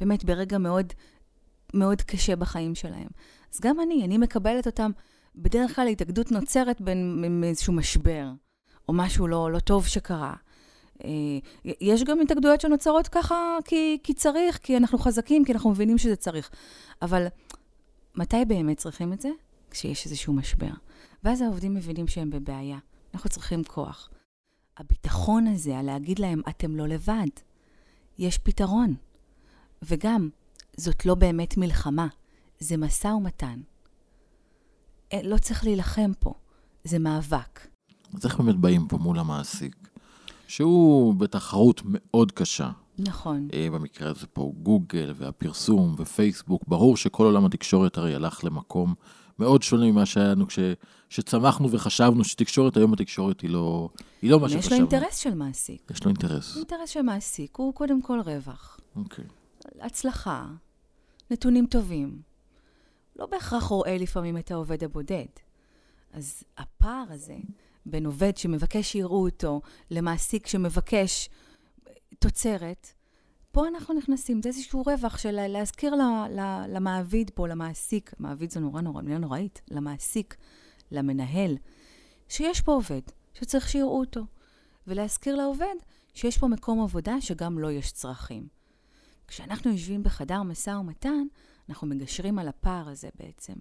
באמת 0.00 0.24
ברגע 0.24 0.58
מאוד, 0.58 0.92
מאוד 1.74 2.02
קשה 2.02 2.36
בחיים 2.36 2.74
שלהם. 2.74 3.08
אז 3.54 3.60
גם 3.60 3.80
אני, 3.80 4.04
אני 4.04 4.18
מקבלת 4.18 4.66
אותם, 4.66 4.90
בדרך 5.36 5.76
כלל 5.76 5.88
התאגדות 5.88 6.32
נוצרת 6.32 6.80
בין 6.80 7.24
איזשהו 7.44 7.72
משבר, 7.72 8.30
או 8.88 8.92
משהו 8.92 9.26
לא, 9.26 9.52
לא 9.52 9.58
טוב 9.58 9.86
שקרה. 9.86 10.34
אה, 11.04 11.10
יש 11.80 12.04
גם 12.04 12.20
התאגדויות 12.20 12.60
שנוצרות 12.60 13.08
ככה 13.08 13.58
כי, 13.64 13.98
כי 14.02 14.14
צריך, 14.14 14.58
כי 14.62 14.76
אנחנו 14.76 14.98
חזקים, 14.98 15.44
כי 15.44 15.52
אנחנו 15.52 15.70
מבינים 15.70 15.98
שזה 15.98 16.16
צריך. 16.16 16.50
אבל 17.02 17.26
מתי 18.14 18.44
באמת 18.44 18.76
צריכים 18.76 19.12
את 19.12 19.20
זה? 19.20 19.28
כשיש 19.70 20.06
איזשהו 20.06 20.32
משבר. 20.32 20.70
ואז 21.24 21.40
העובדים 21.42 21.74
מבינים 21.74 22.08
שהם 22.08 22.30
בבעיה. 22.30 22.78
אנחנו 23.14 23.30
צריכים 23.30 23.64
כוח. 23.64 24.10
הביטחון 24.78 25.46
הזה, 25.46 25.78
הלהגיד 25.78 26.18
להם, 26.18 26.40
אתם 26.48 26.76
לא 26.76 26.86
לבד, 26.86 27.26
יש 28.18 28.38
פתרון. 28.38 28.94
וגם, 29.82 30.28
זאת 30.76 31.06
לא 31.06 31.14
באמת 31.14 31.56
מלחמה, 31.56 32.06
זה 32.58 32.76
משא 32.76 33.06
ומתן. 33.06 33.60
אה, 35.12 35.20
לא 35.24 35.38
צריך 35.38 35.64
להילחם 35.64 36.12
פה, 36.18 36.34
זה 36.84 36.98
מאבק. 36.98 37.66
אז 38.14 38.26
איך 38.26 38.40
באמת 38.40 38.56
באים 38.56 38.88
פה 38.88 38.98
מול 38.98 39.18
המעסיק? 39.18 39.76
שהוא 40.48 41.14
בתחרות 41.14 41.82
מאוד 41.84 42.32
קשה. 42.32 42.70
נכון. 42.98 43.48
אה, 43.52 43.68
במקרה 43.72 44.10
הזה 44.10 44.26
פה 44.26 44.52
גוגל 44.62 45.14
והפרסום 45.16 45.94
ופייסבוק, 45.98 46.62
ברור 46.68 46.96
שכל 46.96 47.24
עולם 47.24 47.44
התקשורת 47.44 47.98
הרי 47.98 48.14
הלך 48.14 48.44
למקום 48.44 48.94
מאוד 49.38 49.62
שונה 49.62 49.86
ממה 49.90 50.06
שהיה 50.06 50.28
לנו 50.28 50.46
כש, 50.46 50.58
שצמחנו 51.08 51.70
וחשבנו 51.70 52.24
שתקשורת, 52.24 52.76
היום 52.76 52.92
התקשורת 52.92 53.40
היא 53.40 53.50
לא, 53.50 53.88
היא 54.22 54.30
לא 54.30 54.40
מה 54.40 54.46
יש 54.46 54.54
לו 54.54 54.62
שחשבנו. 54.62 54.80
אינטרס 54.80 55.18
של 55.18 55.34
מעסיק. 55.34 55.90
יש 55.90 56.04
לו 56.04 56.08
אינטרס. 56.08 56.56
אינטרס 56.56 56.90
של 56.90 57.02
מעסיק 57.02 57.56
הוא 57.56 57.74
קודם 57.74 58.02
כל 58.02 58.20
רווח, 58.20 58.80
אוקיי. 58.96 59.24
הצלחה, 59.80 60.46
נתונים 61.30 61.66
טובים. 61.66 62.22
לא 63.16 63.26
בהכרח 63.26 63.64
רואה 63.64 63.98
לפעמים 63.98 64.38
את 64.38 64.50
העובד 64.50 64.84
הבודד. 64.84 65.26
אז 66.12 66.42
הפער 66.58 67.04
הזה 67.08 67.36
בין 67.86 68.06
עובד 68.06 68.36
שמבקש 68.36 68.92
שיראו 68.92 69.24
אותו 69.24 69.60
למעסיק 69.90 70.46
שמבקש 70.46 71.28
תוצרת, 72.18 72.92
פה 73.52 73.68
אנחנו 73.68 73.94
נכנסים, 73.94 74.42
זה 74.42 74.48
איזשהו 74.48 74.82
רווח 74.86 75.18
של 75.18 75.46
להזכיר 75.46 75.94
ל, 75.94 76.00
ל, 76.30 76.64
למעביד 76.68 77.30
פה, 77.34 77.48
למעסיק, 77.48 78.14
מעביד 78.18 78.50
זה 78.50 78.60
נורא 78.60 78.80
נורא, 78.80 79.02
מילה 79.02 79.18
נוראית, 79.18 79.60
למעסיק, 79.70 80.36
למנהל, 80.90 81.56
שיש 82.28 82.60
פה 82.60 82.72
עובד, 82.72 83.02
שצריך 83.34 83.68
שיראו 83.68 84.00
אותו. 84.00 84.22
ולהזכיר 84.86 85.36
לעובד 85.36 85.74
שיש 86.14 86.38
פה 86.38 86.48
מקום 86.48 86.82
עבודה 86.82 87.20
שגם 87.20 87.58
לו 87.58 87.68
לא 87.68 87.72
יש 87.72 87.92
צרכים. 87.92 88.48
כשאנחנו 89.28 89.70
יושבים 89.70 90.02
בחדר 90.02 90.42
משא 90.42 90.70
ומתן, 90.70 91.26
אנחנו 91.68 91.86
מגשרים 91.86 92.38
על 92.38 92.48
הפער 92.48 92.88
הזה 92.88 93.08
בעצם. 93.14 93.52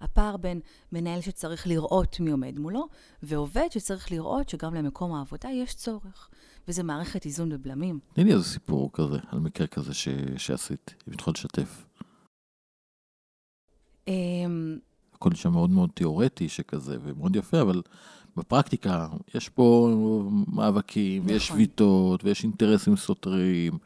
הפער 0.00 0.36
בין 0.36 0.60
מנהל 0.92 1.20
שצריך 1.20 1.66
לראות 1.66 2.20
מי 2.20 2.30
עומד 2.30 2.58
מולו, 2.58 2.88
ועובד 3.22 3.66
שצריך 3.70 4.12
לראות 4.12 4.48
שגם 4.48 4.74
למקום 4.74 5.14
העבודה 5.14 5.48
יש 5.48 5.74
צורך. 5.74 6.30
וזה 6.68 6.82
מערכת 6.82 7.24
איזון 7.24 7.52
ובלמים. 7.52 7.98
תני 8.12 8.24
לי 8.24 8.32
איזה 8.32 8.44
סיפור 8.44 8.90
כזה, 8.92 9.18
על 9.28 9.38
מקרה 9.38 9.66
כזה 9.66 9.94
ש... 9.94 10.08
שעשית, 10.36 10.94
אם 11.08 11.12
את 11.12 11.20
יכולה 11.20 11.34
לשתף. 11.34 11.86
אמ, 14.08 14.78
הכל 15.14 15.34
שם 15.34 15.52
מאוד 15.52 15.70
מאוד 15.70 15.90
תיאורטי 15.94 16.48
שכזה, 16.48 16.96
ומאוד 17.02 17.36
יפה, 17.36 17.60
אבל 17.60 17.82
בפרקטיקה 18.36 19.08
יש 19.34 19.48
פה 19.48 19.90
מאבקים, 20.52 21.22
נכון. 21.22 21.32
ויש 21.32 21.48
שביתות, 21.48 22.24
ויש 22.24 22.44
אינטרסים 22.44 22.96
סותרים, 22.96 23.78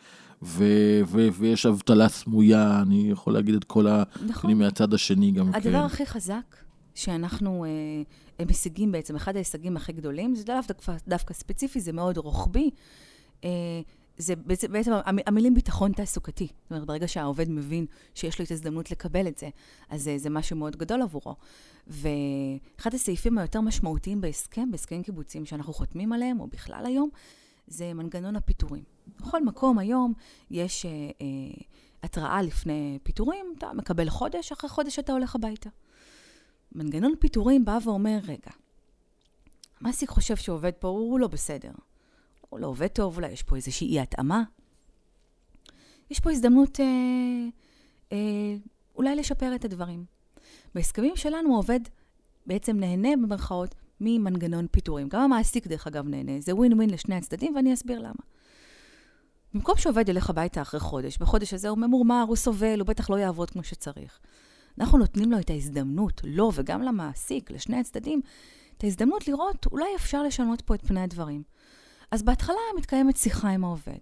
ו- 0.42 1.00
ו- 1.06 1.28
ויש 1.32 1.66
אבטלה 1.66 2.08
סמויה, 2.08 2.82
אני 2.82 3.10
יכול 3.10 3.32
להגיד 3.32 3.54
את 3.54 3.64
כל 3.64 3.86
הנתונים 3.86 4.28
נכון. 4.30 4.54
מהצד 4.54 4.94
השני 4.94 5.30
גם 5.30 5.48
הדבר 5.48 5.60
כן. 5.60 5.68
הדבר 5.68 5.84
הכי 5.84 6.06
חזק 6.06 6.56
שאנחנו 6.94 7.64
אה, 8.38 8.44
משיגים 8.44 8.92
בעצם, 8.92 9.16
אחד 9.16 9.36
ההישגים 9.36 9.76
הכי 9.76 9.92
גדולים, 9.92 10.34
זה 10.34 10.44
לאו 10.48 10.56
דווקא, 10.68 10.96
דווקא 11.08 11.34
ספציפי, 11.34 11.80
זה 11.80 11.92
מאוד 11.92 12.18
רוחבי. 12.18 12.70
אה, 13.44 13.50
זה 14.16 14.36
בעצם, 14.36 14.72
בעצם 14.72 14.92
המילים 15.26 15.54
ביטחון 15.54 15.92
תעסוקתי. 15.92 16.46
זאת 16.46 16.70
אומרת, 16.70 16.86
ברגע 16.86 17.08
שהעובד 17.08 17.50
מבין 17.50 17.86
שיש 18.14 18.38
לו 18.38 18.44
את 18.44 18.50
ההזדמנות 18.50 18.90
לקבל 18.90 19.28
את 19.28 19.38
זה, 19.38 19.48
אז 19.90 20.02
זה, 20.02 20.18
זה 20.18 20.30
משהו 20.30 20.56
מאוד 20.56 20.76
גדול 20.76 21.02
עבורו. 21.02 21.34
ואחד 21.86 22.94
הסעיפים 22.94 23.38
היותר 23.38 23.60
משמעותיים 23.60 24.20
בהסכם, 24.20 24.70
בהסכמים 24.70 25.02
קיבוציים 25.02 25.46
שאנחנו 25.46 25.72
חותמים 25.72 26.12
עליהם, 26.12 26.40
או 26.40 26.46
בכלל 26.46 26.86
היום, 26.86 27.08
זה 27.66 27.94
מנגנון 27.94 28.36
הפיטורים. 28.36 28.82
בכל 29.20 29.44
מקום 29.44 29.78
היום 29.78 30.12
יש 30.50 30.86
אה, 30.86 30.90
אה, 30.90 31.26
התראה 32.02 32.42
לפני 32.42 32.98
פיטורים, 33.02 33.46
אתה 33.58 33.72
מקבל 33.72 34.10
חודש, 34.10 34.52
אחרי 34.52 34.70
חודש 34.70 34.98
אתה 34.98 35.12
הולך 35.12 35.34
הביתה. 35.34 35.70
מנגנון 36.74 37.14
פיטורים 37.20 37.64
בא 37.64 37.78
ואומר, 37.84 38.18
רגע, 38.22 38.50
המעסיק 39.80 40.10
חושב 40.10 40.36
שעובד 40.36 40.72
פה, 40.72 40.88
הוא 40.88 41.20
לא 41.20 41.28
בסדר. 41.28 41.72
הוא 42.50 42.60
לא 42.60 42.66
עובד 42.66 42.86
טוב, 42.86 43.16
אולי 43.16 43.32
יש 43.32 43.42
פה 43.42 43.56
איזושהי 43.56 43.88
אי-התאמה. 43.88 44.42
יש 46.10 46.20
פה 46.20 46.30
הזדמנות 46.30 46.80
אה, 46.80 46.86
אה, 48.12 48.56
אולי 48.96 49.16
לשפר 49.16 49.54
את 49.54 49.64
הדברים. 49.64 50.04
בהסכמים 50.74 51.16
שלנו 51.16 51.52
העובד 51.52 51.80
בעצם 52.46 52.76
נהנה 52.76 53.08
במרכאות 53.22 53.74
ממנגנון 54.00 54.66
פיטורים. 54.70 55.08
גם 55.08 55.20
המעסיק, 55.20 55.66
דרך 55.66 55.86
אגב, 55.86 56.08
נהנה. 56.08 56.40
זה 56.40 56.54
ווין 56.54 56.72
ווין 56.72 56.90
לשני 56.90 57.14
הצדדים, 57.14 57.56
ואני 57.56 57.74
אסביר 57.74 57.98
למה. 57.98 58.22
במקום 59.54 59.76
שעובד 59.76 60.08
ילך 60.08 60.30
הביתה 60.30 60.62
אחרי 60.62 60.80
חודש, 60.80 61.18
בחודש 61.18 61.54
הזה 61.54 61.68
הוא 61.68 61.78
ממורמר, 61.78 62.24
הוא 62.28 62.36
סובל, 62.36 62.80
הוא 62.80 62.86
בטח 62.86 63.10
לא 63.10 63.16
יעבוד 63.16 63.50
כמו 63.50 63.64
שצריך. 63.64 64.20
אנחנו 64.78 64.98
נותנים 64.98 65.32
לו 65.32 65.38
את 65.38 65.50
ההזדמנות, 65.50 66.20
לו 66.24 66.50
וגם 66.54 66.82
למעסיק, 66.82 67.50
לשני 67.50 67.76
הצדדים, 67.76 68.20
את 68.76 68.84
ההזדמנות 68.84 69.28
לראות, 69.28 69.66
אולי 69.66 69.96
אפשר 69.96 70.22
לשנות 70.22 70.60
פה 70.60 70.74
את 70.74 70.86
פני 70.86 71.00
הדברים. 71.00 71.42
אז 72.10 72.22
בהתחלה 72.22 72.56
מתקיימת 72.76 73.16
שיחה 73.16 73.48
עם 73.48 73.64
העובד, 73.64 73.98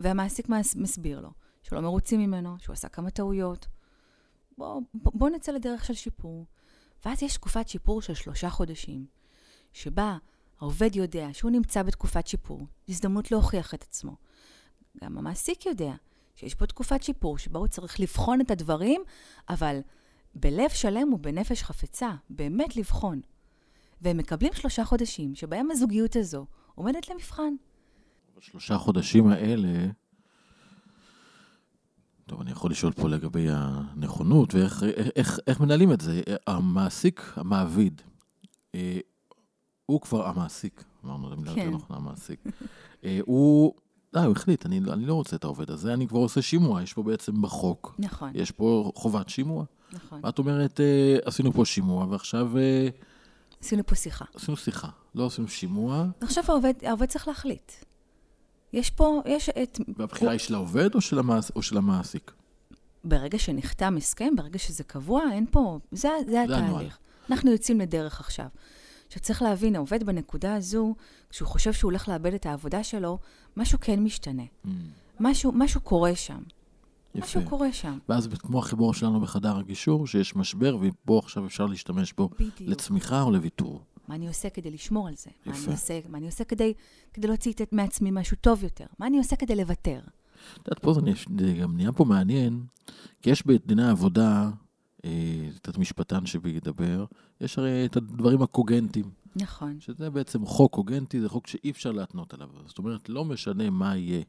והמעסיק 0.00 0.48
מסביר 0.76 1.20
לו 1.20 1.30
שהוא 1.62 1.76
לא 1.76 1.82
מרוצים 1.82 2.20
ממנו, 2.20 2.56
שהוא 2.58 2.72
עשה 2.72 2.88
כמה 2.88 3.10
טעויות. 3.10 3.66
בוא, 4.58 4.80
בוא 4.94 5.30
נצא 5.30 5.52
לדרך 5.52 5.84
של 5.84 5.94
שיפור. 5.94 6.46
ואז 7.04 7.22
יש 7.22 7.34
תקופת 7.34 7.68
שיפור 7.68 8.02
של 8.02 8.14
שלושה 8.14 8.50
חודשים, 8.50 9.06
שבה 9.72 10.18
העובד 10.60 10.96
יודע 10.96 11.28
שהוא 11.32 11.50
נמצא 11.50 11.82
בתקופת 11.82 12.26
שיפור, 12.26 12.60
הזדמנות 12.88 13.30
להוכיח 13.30 13.74
את 13.74 13.82
עצמו. 13.82 14.16
גם 15.04 15.18
המעסיק 15.18 15.66
יודע 15.66 15.94
שיש 16.40 16.54
פה 16.54 16.66
תקופת 16.66 17.02
שיפור 17.02 17.38
שבה 17.38 17.58
הוא 17.58 17.66
צריך 17.66 18.00
לבחון 18.00 18.40
את 18.40 18.50
הדברים, 18.50 19.02
אבל 19.48 19.80
בלב 20.34 20.70
שלם 20.70 21.12
ובנפש 21.12 21.62
חפצה, 21.62 22.10
באמת 22.30 22.76
לבחון. 22.76 23.20
והם 24.00 24.16
מקבלים 24.16 24.52
שלושה 24.52 24.84
חודשים 24.84 25.34
שבהם 25.34 25.70
הזוגיות 25.70 26.16
הזו 26.16 26.46
עומדת 26.74 27.08
למבחן. 27.08 27.54
בשלושה 28.38 28.78
חודשים 28.78 29.26
האלה, 29.26 29.86
טוב, 32.26 32.40
אני 32.40 32.50
יכול 32.50 32.70
לשאול 32.70 32.92
פה 32.92 33.08
לגבי 33.08 33.46
הנכונות 33.50 34.54
ואיך 34.54 34.82
איך, 34.82 35.08
איך, 35.16 35.38
איך 35.46 35.60
מנהלים 35.60 35.92
את 35.92 36.00
זה. 36.00 36.22
המעסיק, 36.46 37.32
המעביד, 37.36 38.02
אה, 38.74 38.98
הוא 39.86 40.00
כבר 40.00 40.26
המעסיק, 40.26 40.84
אמרנו 41.04 41.28
את 41.28 41.32
המילה 41.32 41.50
יותר 41.50 41.62
כן. 41.62 41.70
נכונה, 41.70 41.98
המעסיק. 41.98 42.40
אה, 43.04 43.18
הוא, 43.26 43.74
די, 44.12 44.20
הוא 44.20 44.32
החליט, 44.32 44.66
אני, 44.66 44.80
אני 44.92 45.06
לא 45.06 45.14
רוצה 45.14 45.36
את 45.36 45.44
העובד 45.44 45.70
הזה, 45.70 45.94
אני 45.94 46.08
כבר 46.08 46.18
עושה 46.18 46.42
שימוע, 46.42 46.82
יש 46.82 46.92
פה 46.92 47.02
בעצם 47.02 47.42
בחוק. 47.42 47.94
נכון. 47.98 48.30
יש 48.34 48.50
פה 48.50 48.92
חובת 48.94 49.28
שימוע. 49.28 49.64
נכון. 49.92 50.20
ואת 50.24 50.38
אומרת, 50.38 50.80
אה, 50.80 51.16
עשינו 51.24 51.52
פה 51.52 51.64
שימוע, 51.64 52.06
ועכשיו... 52.10 52.52
עשינו 53.62 53.86
פה 53.86 53.94
שיחה. 53.94 54.24
עשינו 54.34 54.56
שיחה, 54.56 54.88
לא 55.14 55.26
עשינו 55.26 55.48
שימוע. 55.48 56.06
עכשיו 56.20 56.44
העובד, 56.48 56.72
העובד 56.82 57.06
צריך 57.06 57.28
להחליט. 57.28 57.72
יש 58.72 58.90
פה, 58.90 59.22
יש 59.26 59.48
את... 59.48 59.80
והבחירה 59.96 60.30
הוא... 60.30 60.32
היא 60.32 60.38
של 60.38 60.54
העובד 60.54 60.94
או 60.94 61.00
של, 61.00 61.18
המעס... 61.18 61.50
או 61.56 61.62
של 61.62 61.76
המעסיק? 61.76 62.32
ברגע 63.04 63.38
שנחתם 63.38 63.96
הסכם, 63.96 64.36
ברגע 64.36 64.58
שזה 64.58 64.84
קבוע, 64.84 65.22
אין 65.32 65.46
פה... 65.50 65.78
זה, 65.92 66.08
זה, 66.26 66.32
זה 66.32 66.42
התהליך. 66.42 66.98
אנחנו 67.30 67.50
יוצאים 67.50 67.80
לדרך 67.80 68.20
עכשיו. 68.20 68.46
עכשיו 69.10 69.22
צריך 69.22 69.42
להבין, 69.42 69.76
העובד 69.76 70.04
בנקודה 70.04 70.54
הזו, 70.54 70.94
כשהוא 71.30 71.48
חושב 71.48 71.72
שהוא 71.72 71.90
הולך 71.90 72.08
לאבד 72.08 72.34
את 72.34 72.46
העבודה 72.46 72.84
שלו, 72.84 73.18
משהו 73.56 73.78
כן 73.80 74.00
משתנה. 74.00 74.42
Mm. 74.42 74.68
משהו, 75.20 75.52
משהו 75.52 75.80
קורה 75.80 76.16
שם. 76.16 76.42
יפה. 77.14 77.26
משהו 77.26 77.40
קורה 77.48 77.72
שם. 77.72 77.98
ואז 78.08 78.28
כמו 78.38 78.58
החיבור 78.58 78.94
שלנו 78.94 79.20
בחדר 79.20 79.56
הגישור, 79.56 80.06
שיש 80.06 80.36
משבר, 80.36 80.76
ופה 80.80 81.20
עכשיו 81.24 81.46
אפשר 81.46 81.66
להשתמש 81.66 82.12
בו 82.12 82.28
בדיוק. 82.28 82.54
לצמיחה 82.60 83.22
או 83.22 83.30
לוויתור. 83.30 83.82
מה 84.08 84.14
אני 84.14 84.28
עושה 84.28 84.50
כדי 84.50 84.70
לשמור 84.70 85.08
על 85.08 85.14
זה? 85.16 85.30
יפה. 85.46 85.50
מה 85.50 85.64
אני 85.64 85.72
עושה, 85.72 86.00
מה 86.08 86.18
אני 86.18 86.26
עושה 86.26 86.44
כדי, 86.44 86.72
כדי 87.12 87.28
להוציא 87.28 87.52
את 87.52 87.72
מעצמי 87.72 88.10
משהו 88.12 88.36
טוב 88.40 88.64
יותר? 88.64 88.86
מה 88.98 89.06
אני 89.06 89.18
עושה 89.18 89.36
כדי 89.36 89.56
לוותר? 89.56 90.00
את 90.52 90.68
יודעת, 90.68 90.78
פה 90.82 90.94
זה, 90.94 91.52
גם 91.60 91.76
נהיה 91.76 91.92
פה 91.92 92.04
מעניין, 92.04 92.62
כי 93.22 93.30
יש 93.30 93.46
בדיני 93.46 93.82
העבודה, 93.82 94.50
אה, 95.04 95.48
את 95.56 95.76
המשפטן 95.76 96.26
שידבר, 96.26 97.04
יש 97.40 97.58
הרי 97.58 97.86
את 97.86 97.96
הדברים 97.96 98.42
הקוגנטיים. 98.42 99.10
נכון. 99.36 99.80
שזה 99.80 100.10
בעצם 100.10 100.46
חוק 100.46 100.72
קוגנטי, 100.72 101.20
זה 101.20 101.28
חוק 101.28 101.46
שאי 101.46 101.70
אפשר 101.70 101.92
להתנות 101.92 102.34
עליו. 102.34 102.48
זאת 102.66 102.78
אומרת, 102.78 103.08
לא 103.08 103.24
משנה 103.24 103.70
מה 103.70 103.96
יהיה 103.96 104.22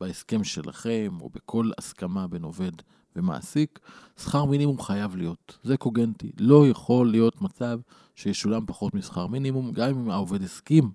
בהסכם 0.00 0.44
שלכם, 0.44 1.18
או 1.20 1.30
בכל 1.30 1.70
הסכמה 1.78 2.26
בין 2.26 2.42
עובד 2.42 2.72
ומעסיק, 3.16 3.78
שכר 4.18 4.44
מינימום 4.44 4.82
חייב 4.82 5.16
להיות. 5.16 5.58
זה 5.62 5.76
קוגנטי. 5.76 6.32
לא 6.40 6.68
יכול 6.68 7.10
להיות 7.10 7.42
מצב 7.42 7.80
שישולם 8.14 8.66
פחות 8.66 8.94
משכר 8.94 9.26
מינימום, 9.26 9.72
גם 9.72 9.88
אם 9.88 10.10
העובד 10.10 10.42
הסכים 10.42 10.90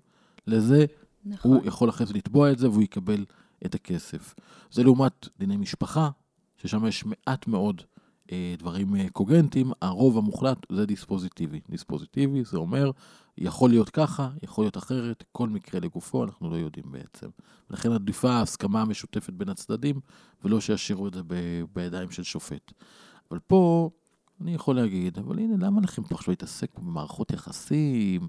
לזה, 0.46 0.84
נכון. 1.24 1.50
הוא 1.50 1.66
יכול 1.66 1.88
אחרי 1.88 2.06
זה 2.06 2.14
לתבוע 2.14 2.52
את 2.52 2.58
זה 2.58 2.70
והוא 2.70 2.82
יקבל 2.82 3.24
את 3.66 3.74
הכסף. 3.74 4.34
זה 4.70 4.84
לעומת 4.84 5.28
דיני 5.38 5.56
משפחה, 5.56 6.10
ששם 6.56 6.86
יש 6.86 7.04
מעט 7.04 7.46
מאוד 7.46 7.82
דברים 8.58 8.96
אה, 8.96 9.06
קוגנטיים, 9.12 9.72
הרוב 9.82 10.18
המוחלט 10.18 10.58
זה 10.72 10.86
דיספוזיטיבי. 10.86 11.60
דיספוזיטיבי 11.70 12.44
זה 12.44 12.58
אומר, 12.58 12.90
יכול 13.38 13.70
להיות 13.70 13.90
ככה, 13.90 14.30
יכול 14.42 14.64
להיות 14.64 14.76
אחרת, 14.76 15.24
כל 15.32 15.48
מקרה 15.48 15.80
לגופו, 15.80 16.24
אנחנו 16.24 16.50
לא 16.50 16.56
יודעים 16.56 16.84
בעצם. 16.92 17.28
לכן 17.70 17.92
עדיפה 17.92 18.30
ההסכמה 18.30 18.82
המשותפת 18.82 19.32
בין 19.32 19.48
הצדדים, 19.48 20.00
ולא 20.44 20.60
שישאירו 20.60 21.08
את 21.08 21.14
זה 21.14 21.22
ב- 21.26 21.62
בידיים 21.74 22.10
של 22.10 22.22
שופט. 22.22 22.72
אבל 23.30 23.38
פה, 23.46 23.90
אני 24.40 24.54
יכול 24.54 24.76
להגיד, 24.76 25.18
אבל 25.18 25.38
הנה, 25.38 25.66
למה 25.66 25.80
לכם 25.80 26.02
פה 26.02 26.14
עכשיו 26.14 26.32
להתעסק 26.32 26.78
במערכות 26.78 27.30
יחסים, 27.30 28.28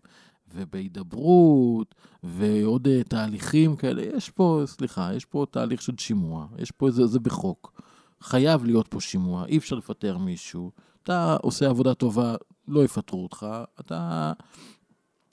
ובהידברות, 0.54 1.96
ועוד 2.24 2.88
uh, 2.88 3.08
תהליכים 3.08 3.76
כאלה? 3.76 4.02
יש 4.02 4.30
פה, 4.30 4.64
סליחה, 4.66 5.14
יש 5.14 5.26
פה 5.26 5.46
תהליך 5.52 5.82
של 5.82 5.94
שימוע, 5.98 6.48
יש 6.58 6.72
פה 6.72 6.88
איזה, 6.88 7.08
זה 7.08 7.20
בחוק. 7.20 7.82
חייב 8.22 8.66
להיות 8.66 8.88
פה 8.88 9.00
שימוע, 9.00 9.46
אי 9.46 9.58
אפשר 9.58 9.76
לפטר 9.76 10.18
מישהו. 10.18 10.72
אתה 11.04 11.38
עושה 11.42 11.70
עבודה 11.70 11.94
טובה, 11.94 12.36
לא 12.68 12.84
יפטרו 12.84 13.24
אותך. 13.24 13.46
אתה, 13.80 14.32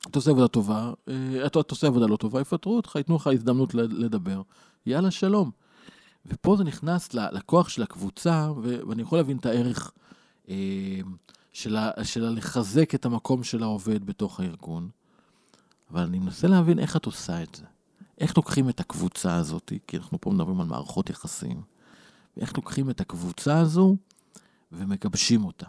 אתה 0.00 0.18
עושה 0.18 0.30
עבודה 0.30 0.48
טובה, 0.48 0.92
אה, 1.08 1.46
אתה, 1.46 1.60
אתה 1.60 1.72
עושה 1.72 1.86
עבודה 1.86 2.06
לא 2.06 2.16
טובה, 2.16 2.40
יפטרו 2.40 2.76
אותך, 2.76 2.96
ייתנו 2.96 3.16
לך 3.16 3.26
הזדמנות 3.26 3.74
לדבר. 3.74 4.42
יאללה, 4.86 5.10
שלום. 5.10 5.50
ופה 6.26 6.56
זה 6.56 6.64
נכנס 6.64 7.14
לכוח 7.14 7.68
של 7.68 7.82
הקבוצה, 7.82 8.48
ואני 8.62 9.02
יכול 9.02 9.18
להבין 9.18 9.36
את 9.36 9.46
הערך 9.46 9.92
אה, 10.48 11.00
שלה, 11.52 11.90
שלה 12.02 12.30
לחזק 12.30 12.94
את 12.94 13.06
המקום 13.06 13.44
של 13.44 13.62
העובד 13.62 14.06
בתוך 14.06 14.40
הארגון, 14.40 14.88
אבל 15.90 16.02
אני 16.02 16.18
מנסה 16.18 16.48
להבין 16.48 16.78
איך 16.78 16.96
את 16.96 17.06
עושה 17.06 17.42
את 17.42 17.54
זה. 17.54 17.64
איך 18.20 18.36
לוקחים 18.36 18.68
את 18.68 18.80
הקבוצה 18.80 19.36
הזאת, 19.36 19.72
כי 19.86 19.96
אנחנו 19.96 20.20
פה 20.20 20.30
מדברים 20.30 20.60
על 20.60 20.66
מערכות 20.66 21.10
יחסים, 21.10 21.62
ואיך 22.38 22.56
לוקחים 22.56 22.90
את 22.90 23.00
הקבוצה 23.00 23.58
הזו 23.58 23.96
ומגבשים 24.72 25.44
אותה. 25.44 25.66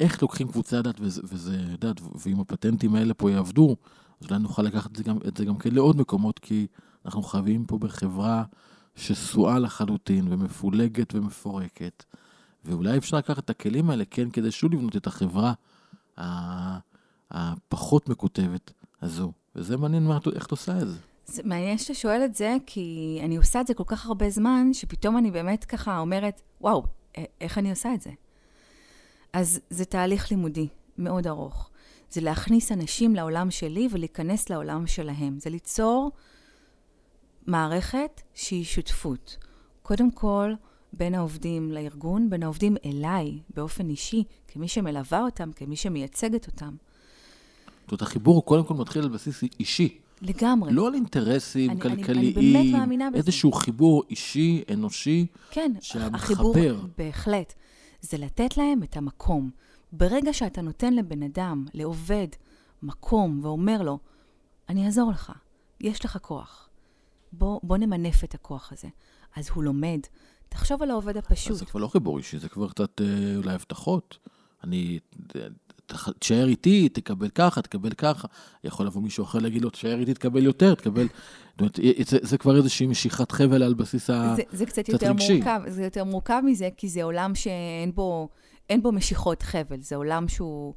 איך 0.00 0.22
לוקחים 0.22 0.48
קבוצה 0.48 0.82
דת, 0.82 1.00
וזה, 1.00 1.20
וזה 1.24 1.56
דת, 1.78 2.00
ואם 2.14 2.40
הפטנטים 2.40 2.94
האלה 2.94 3.14
פה 3.14 3.30
יעבדו, 3.30 3.76
אז 4.20 4.26
אולי 4.30 4.42
נוכל 4.42 4.62
לקחת 4.62 4.90
את 4.90 4.96
זה 4.96 5.02
גם, 5.02 5.18
את 5.28 5.36
זה 5.36 5.44
גם 5.44 5.58
כן 5.58 5.74
לעוד 5.74 5.96
מקומות, 5.96 6.38
כי 6.38 6.66
אנחנו 7.04 7.22
חייבים 7.22 7.64
פה 7.64 7.78
בחברה 7.78 8.44
שסועה 8.96 9.58
לחלוטין 9.58 10.32
ומפולגת 10.32 11.14
ומפורקת, 11.14 12.04
ואולי 12.64 12.98
אפשר 12.98 13.16
לקחת 13.16 13.44
את 13.44 13.50
הכלים 13.50 13.90
האלה, 13.90 14.04
כן, 14.10 14.30
כדי 14.30 14.50
שוב 14.50 14.72
לבנות 14.72 14.96
את 14.96 15.06
החברה 15.06 15.52
הפחות 17.30 18.08
מקוטבת 18.08 18.72
הזו. 19.02 19.32
וזה 19.56 19.76
מעניין 19.76 20.06
מה, 20.06 20.18
איך 20.34 20.46
את 20.46 20.50
עושה 20.50 20.82
את 20.82 20.88
זה. 20.88 20.98
זה 21.30 21.42
מעניין 21.44 21.78
שאתה 21.78 21.94
שואל 21.94 22.24
את 22.24 22.34
זה, 22.34 22.56
כי 22.66 23.18
אני 23.24 23.36
עושה 23.36 23.60
את 23.60 23.66
זה 23.66 23.74
כל 23.74 23.84
כך 23.86 24.06
הרבה 24.06 24.30
זמן, 24.30 24.72
שפתאום 24.72 25.18
אני 25.18 25.30
באמת 25.30 25.64
ככה 25.64 25.98
אומרת, 25.98 26.42
וואו, 26.60 26.84
איך 27.40 27.58
אני 27.58 27.70
עושה 27.70 27.94
את 27.94 28.00
זה? 28.00 28.10
אז 29.32 29.60
זה 29.70 29.84
תהליך 29.84 30.30
לימודי 30.30 30.68
מאוד 30.98 31.26
ארוך. 31.26 31.70
זה 32.10 32.20
להכניס 32.20 32.72
אנשים 32.72 33.14
לעולם 33.14 33.50
שלי 33.50 33.88
ולהיכנס 33.90 34.50
לעולם 34.50 34.86
שלהם. 34.86 35.38
זה 35.40 35.50
ליצור 35.50 36.10
מערכת 37.46 38.20
שהיא 38.34 38.64
שותפות. 38.64 39.36
קודם 39.82 40.10
כל, 40.10 40.52
בין 40.92 41.14
העובדים 41.14 41.72
לארגון, 41.72 42.30
בין 42.30 42.42
העובדים 42.42 42.76
אליי, 42.84 43.38
באופן 43.54 43.88
אישי, 43.88 44.24
כמי 44.48 44.68
שמלווה 44.68 45.20
אותם, 45.20 45.52
כמי 45.52 45.76
שמייצגת 45.76 46.46
אותם. 46.46 46.74
זאת 47.82 47.92
אומרת, 47.92 48.02
החיבור 48.02 48.44
קודם 48.44 48.64
כל 48.64 48.74
מתחיל 48.74 49.02
על 49.02 49.08
בסיס 49.08 49.42
אישי. 49.60 49.98
לגמרי. 50.22 50.72
לא 50.72 50.86
על 50.86 50.94
אינטרסים 50.94 51.70
אני, 51.70 51.80
כלכליים. 51.80 52.38
אני, 52.38 52.52
אני 52.52 52.52
באמת 52.52 52.72
מאמינה 52.72 53.10
בזה. 53.10 53.18
איזשהו 53.18 53.52
חיבור 53.52 54.02
אישי, 54.10 54.62
אנושי, 54.72 55.26
כן, 55.50 55.72
שהמחבר. 55.80 56.16
החיבור, 56.16 56.54
בהחלט. 56.98 57.54
זה 58.00 58.18
לתת 58.18 58.56
להם 58.56 58.82
את 58.82 58.96
המקום. 58.96 59.50
ברגע 59.92 60.32
שאתה 60.32 60.62
נותן 60.62 60.94
לבן 60.94 61.22
אדם, 61.22 61.66
לעובד, 61.74 62.28
מקום, 62.82 63.40
ואומר 63.42 63.82
לו, 63.82 63.98
אני 64.68 64.86
אעזור 64.86 65.10
לך, 65.10 65.32
יש 65.80 66.04
לך 66.04 66.18
כוח. 66.22 66.68
בוא, 67.32 67.60
בוא 67.62 67.76
נמנף 67.76 68.24
את 68.24 68.34
הכוח 68.34 68.72
הזה. 68.72 68.88
אז 69.36 69.48
הוא 69.48 69.64
לומד. 69.64 70.00
תחשוב 70.48 70.82
על 70.82 70.90
העובד 70.90 71.16
הפשוט. 71.16 71.56
זה 71.56 71.66
כבר 71.66 71.80
לא 71.80 71.88
חיבור 71.88 72.18
אישי, 72.18 72.38
זה 72.38 72.48
כבר 72.48 72.68
קצת 72.68 73.00
אה, 73.00 73.36
אולי 73.36 73.54
הבטחות. 73.54 74.18
אני, 74.64 74.98
תשאר 76.18 76.48
איתי, 76.48 76.88
תקבל 76.88 77.28
ככה, 77.28 77.62
תקבל 77.62 77.90
ככה. 77.90 78.28
יכול 78.64 78.86
לבוא 78.86 79.02
מישהו 79.02 79.24
אחר 79.24 79.38
להגיד 79.38 79.62
לו, 79.62 79.70
תשאר 79.70 80.00
איתי, 80.00 80.14
תקבל 80.14 80.44
יותר, 80.44 80.74
תקבל... 80.74 81.06
זאת 81.50 81.60
אומרת, 81.60 81.78
זה, 82.06 82.18
זה 82.22 82.38
כבר 82.38 82.56
איזושהי 82.56 82.86
משיכת 82.86 83.32
חבל 83.32 83.62
על 83.62 83.74
בסיס 83.74 84.10
ה... 84.10 84.32
זה, 84.36 84.42
זה 84.52 84.66
קצת, 84.66 84.82
קצת 84.82 84.88
יותר 84.88 85.10
רגשי. 85.10 85.34
מורכב, 85.34 85.60
זה 85.66 85.84
יותר 85.84 86.04
מורכב 86.04 86.42
מזה, 86.44 86.68
כי 86.76 86.88
זה 86.88 87.02
עולם 87.02 87.34
שאין 87.34 87.94
בו, 87.94 88.28
בו 88.82 88.92
משיכות 88.92 89.42
חבל, 89.42 89.80
זה 89.80 89.96
עולם 89.96 90.28
שהוא, 90.28 90.74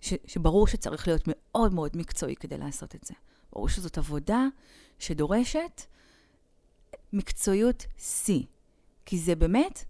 ש, 0.00 0.14
שברור 0.26 0.66
שצריך 0.66 1.08
להיות 1.08 1.22
מאוד 1.26 1.74
מאוד 1.74 1.90
מקצועי 1.94 2.36
כדי 2.36 2.58
לעשות 2.58 2.94
את 2.94 3.04
זה. 3.04 3.14
ברור 3.52 3.68
שזאת 3.68 3.98
עבודה 3.98 4.46
שדורשת 4.98 5.82
מקצועיות 7.12 7.86
שיא, 7.98 8.42
כי 9.06 9.18
זה 9.18 9.34
באמת 9.34 9.84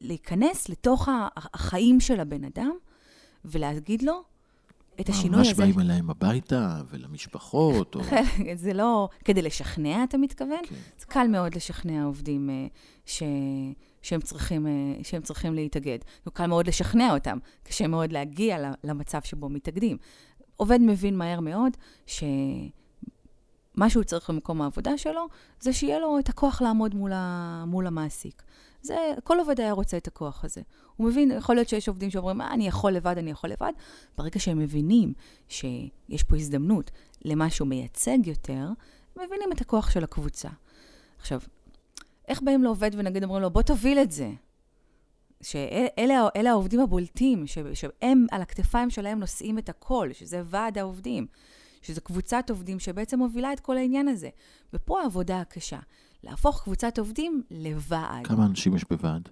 להיכנס 0.00 0.68
לתוך 0.68 1.08
החיים 1.36 2.00
של 2.00 2.20
הבן 2.20 2.44
אדם 2.44 2.72
ולהגיד 3.44 4.02
לו 4.02 4.22
את 5.00 5.08
השינוי 5.08 5.40
הזה. 5.40 5.48
ממש 5.48 5.58
באים 5.58 5.80
אליהם 5.80 6.10
הביתה 6.10 6.80
ולמשפחות. 6.90 7.94
או... 7.94 8.00
זה 8.54 8.72
לא 8.72 9.08
כדי 9.24 9.42
לשכנע, 9.42 10.04
אתה 10.04 10.18
מתכוון? 10.18 10.60
כן. 10.68 10.74
זה 10.98 11.06
קל 11.06 11.26
מאוד 11.28 11.54
לשכנע 11.54 12.04
עובדים 12.04 12.50
אה, 12.50 12.66
ש... 13.06 13.22
שהם, 14.02 14.20
צריכים, 14.20 14.66
אה, 14.66 14.72
שהם 15.02 15.22
צריכים 15.22 15.54
להתאגד. 15.54 15.98
זה 16.24 16.30
קל 16.30 16.46
מאוד 16.46 16.66
לשכנע 16.66 17.14
אותם, 17.14 17.38
קשה 17.62 17.86
מאוד 17.86 18.12
להגיע 18.12 18.70
למצב 18.84 19.22
שבו 19.22 19.48
מתאגדים. 19.48 19.96
עובד 20.56 20.78
מבין 20.80 21.16
מהר 21.16 21.40
מאוד 21.40 21.76
ש... 22.06 22.24
מה 23.74 23.90
שהוא 23.90 24.04
צריך 24.04 24.30
במקום 24.30 24.62
העבודה 24.62 24.98
שלו, 24.98 25.26
זה 25.60 25.72
שיהיה 25.72 25.98
לו 25.98 26.18
את 26.18 26.28
הכוח 26.28 26.62
לעמוד 26.62 26.94
מול, 26.94 27.12
ה... 27.14 27.64
מול 27.66 27.86
המעסיק. 27.86 28.42
זה, 28.82 28.96
כל 29.24 29.38
עובד 29.38 29.60
היה 29.60 29.72
רוצה 29.72 29.96
את 29.96 30.06
הכוח 30.06 30.44
הזה. 30.44 30.60
הוא 30.96 31.06
מבין, 31.06 31.30
יכול 31.30 31.54
להיות 31.54 31.68
שיש 31.68 31.88
עובדים 31.88 32.10
שאומרים, 32.10 32.40
אה, 32.40 32.54
אני 32.54 32.68
יכול 32.68 32.92
לבד, 32.92 33.18
אני 33.18 33.30
יכול 33.30 33.50
לבד. 33.50 33.72
ברגע 34.18 34.38
שהם 34.38 34.58
מבינים 34.58 35.12
שיש 35.48 36.22
פה 36.28 36.36
הזדמנות 36.36 36.90
למשהו 37.24 37.66
מייצג 37.66 38.26
יותר, 38.26 38.68
הם 39.16 39.24
מבינים 39.26 39.52
את 39.52 39.60
הכוח 39.60 39.90
של 39.90 40.04
הקבוצה. 40.04 40.48
עכשיו, 41.18 41.40
איך 42.28 42.42
באים 42.42 42.64
לעובד 42.64 42.90
ונגיד 42.94 43.24
אומרים 43.24 43.42
לו, 43.42 43.50
בוא 43.50 43.62
תוביל 43.62 43.98
את 43.98 44.10
זה? 44.10 44.30
שאלה 45.42 46.50
העובדים 46.50 46.80
הבולטים, 46.80 47.46
שהם 47.46 48.26
על 48.30 48.42
הכתפיים 48.42 48.90
שלהם 48.90 49.20
נושאים 49.20 49.58
את 49.58 49.68
הכל, 49.68 50.08
שזה 50.12 50.42
ועד 50.44 50.78
העובדים. 50.78 51.26
שזו 51.82 52.00
קבוצת 52.00 52.50
עובדים 52.50 52.78
שבעצם 52.78 53.18
מובילה 53.18 53.52
את 53.52 53.60
כל 53.60 53.76
העניין 53.76 54.08
הזה. 54.08 54.28
ופה 54.72 55.00
העבודה 55.00 55.40
הקשה, 55.40 55.78
להפוך 56.24 56.62
קבוצת 56.62 56.98
עובדים 56.98 57.42
לוועד. 57.50 58.26
כמה 58.26 58.46
אנשים 58.46 58.76
יש 58.76 58.84
בוועד? 58.90 59.28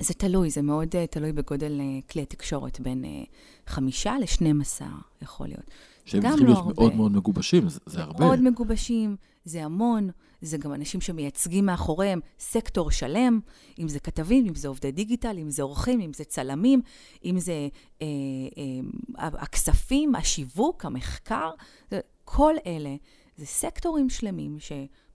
זה 0.00 0.14
תלוי, 0.14 0.50
זה 0.50 0.62
מאוד 0.62 0.88
uh, 0.88 0.98
תלוי 1.10 1.32
בגודל 1.32 1.80
uh, 1.80 2.12
כלי 2.12 2.22
התקשורת, 2.22 2.80
בין 2.80 3.04
uh, 3.04 3.06
חמישה 3.66 4.18
לשנים 4.18 4.60
עשר, 4.60 4.84
יכול 5.22 5.46
להיות. 5.46 5.70
שהם 6.04 6.22
צריכים 6.22 6.46
לא 6.46 6.52
להיות 6.52 6.66
הרבה. 6.66 6.82
מאוד 6.82 6.94
מאוד 6.94 7.12
מגובשים, 7.12 7.68
זה, 7.68 7.80
זה 7.86 8.02
הרבה. 8.02 8.24
מאוד 8.24 8.40
מגובשים, 8.40 9.16
זה 9.44 9.64
המון, 9.64 10.10
זה 10.40 10.58
גם 10.58 10.74
אנשים 10.74 11.00
שמייצגים 11.00 11.66
מאחוריהם 11.66 12.20
סקטור 12.38 12.90
שלם, 12.90 13.40
אם 13.78 13.88
זה 13.88 14.00
כתבים, 14.00 14.46
אם 14.46 14.54
זה 14.54 14.68
עובדי 14.68 14.92
דיגיטל, 14.92 15.38
אם 15.38 15.50
זה 15.50 15.62
עורכים, 15.62 16.00
אם 16.00 16.12
זה 16.12 16.24
צלמים, 16.24 16.80
אם 17.24 17.38
זה 17.38 17.68
אה, 18.02 18.06
אה, 19.18 19.28
הכספים, 19.34 20.14
השיווק, 20.14 20.84
המחקר, 20.84 21.50
זה, 21.90 22.00
כל 22.24 22.54
אלה 22.66 22.96
זה 23.36 23.46
סקטורים 23.46 24.10
שלמים 24.10 24.56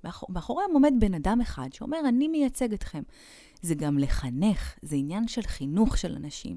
שמאחוריהם 0.02 0.72
עומד 0.74 0.94
בן 1.00 1.14
אדם 1.14 1.42
אחד 1.42 1.74
שאומר, 1.74 2.00
אני 2.08 2.28
מייצג 2.28 2.74
אתכם. 2.74 3.04
זה 3.62 3.76
גם 3.76 3.98
לחנך, 3.98 4.76
זה 4.82 4.96
עניין 4.96 5.28
של 5.28 5.42
חינוך 5.42 5.98
של 5.98 6.16
אנשים. 6.16 6.56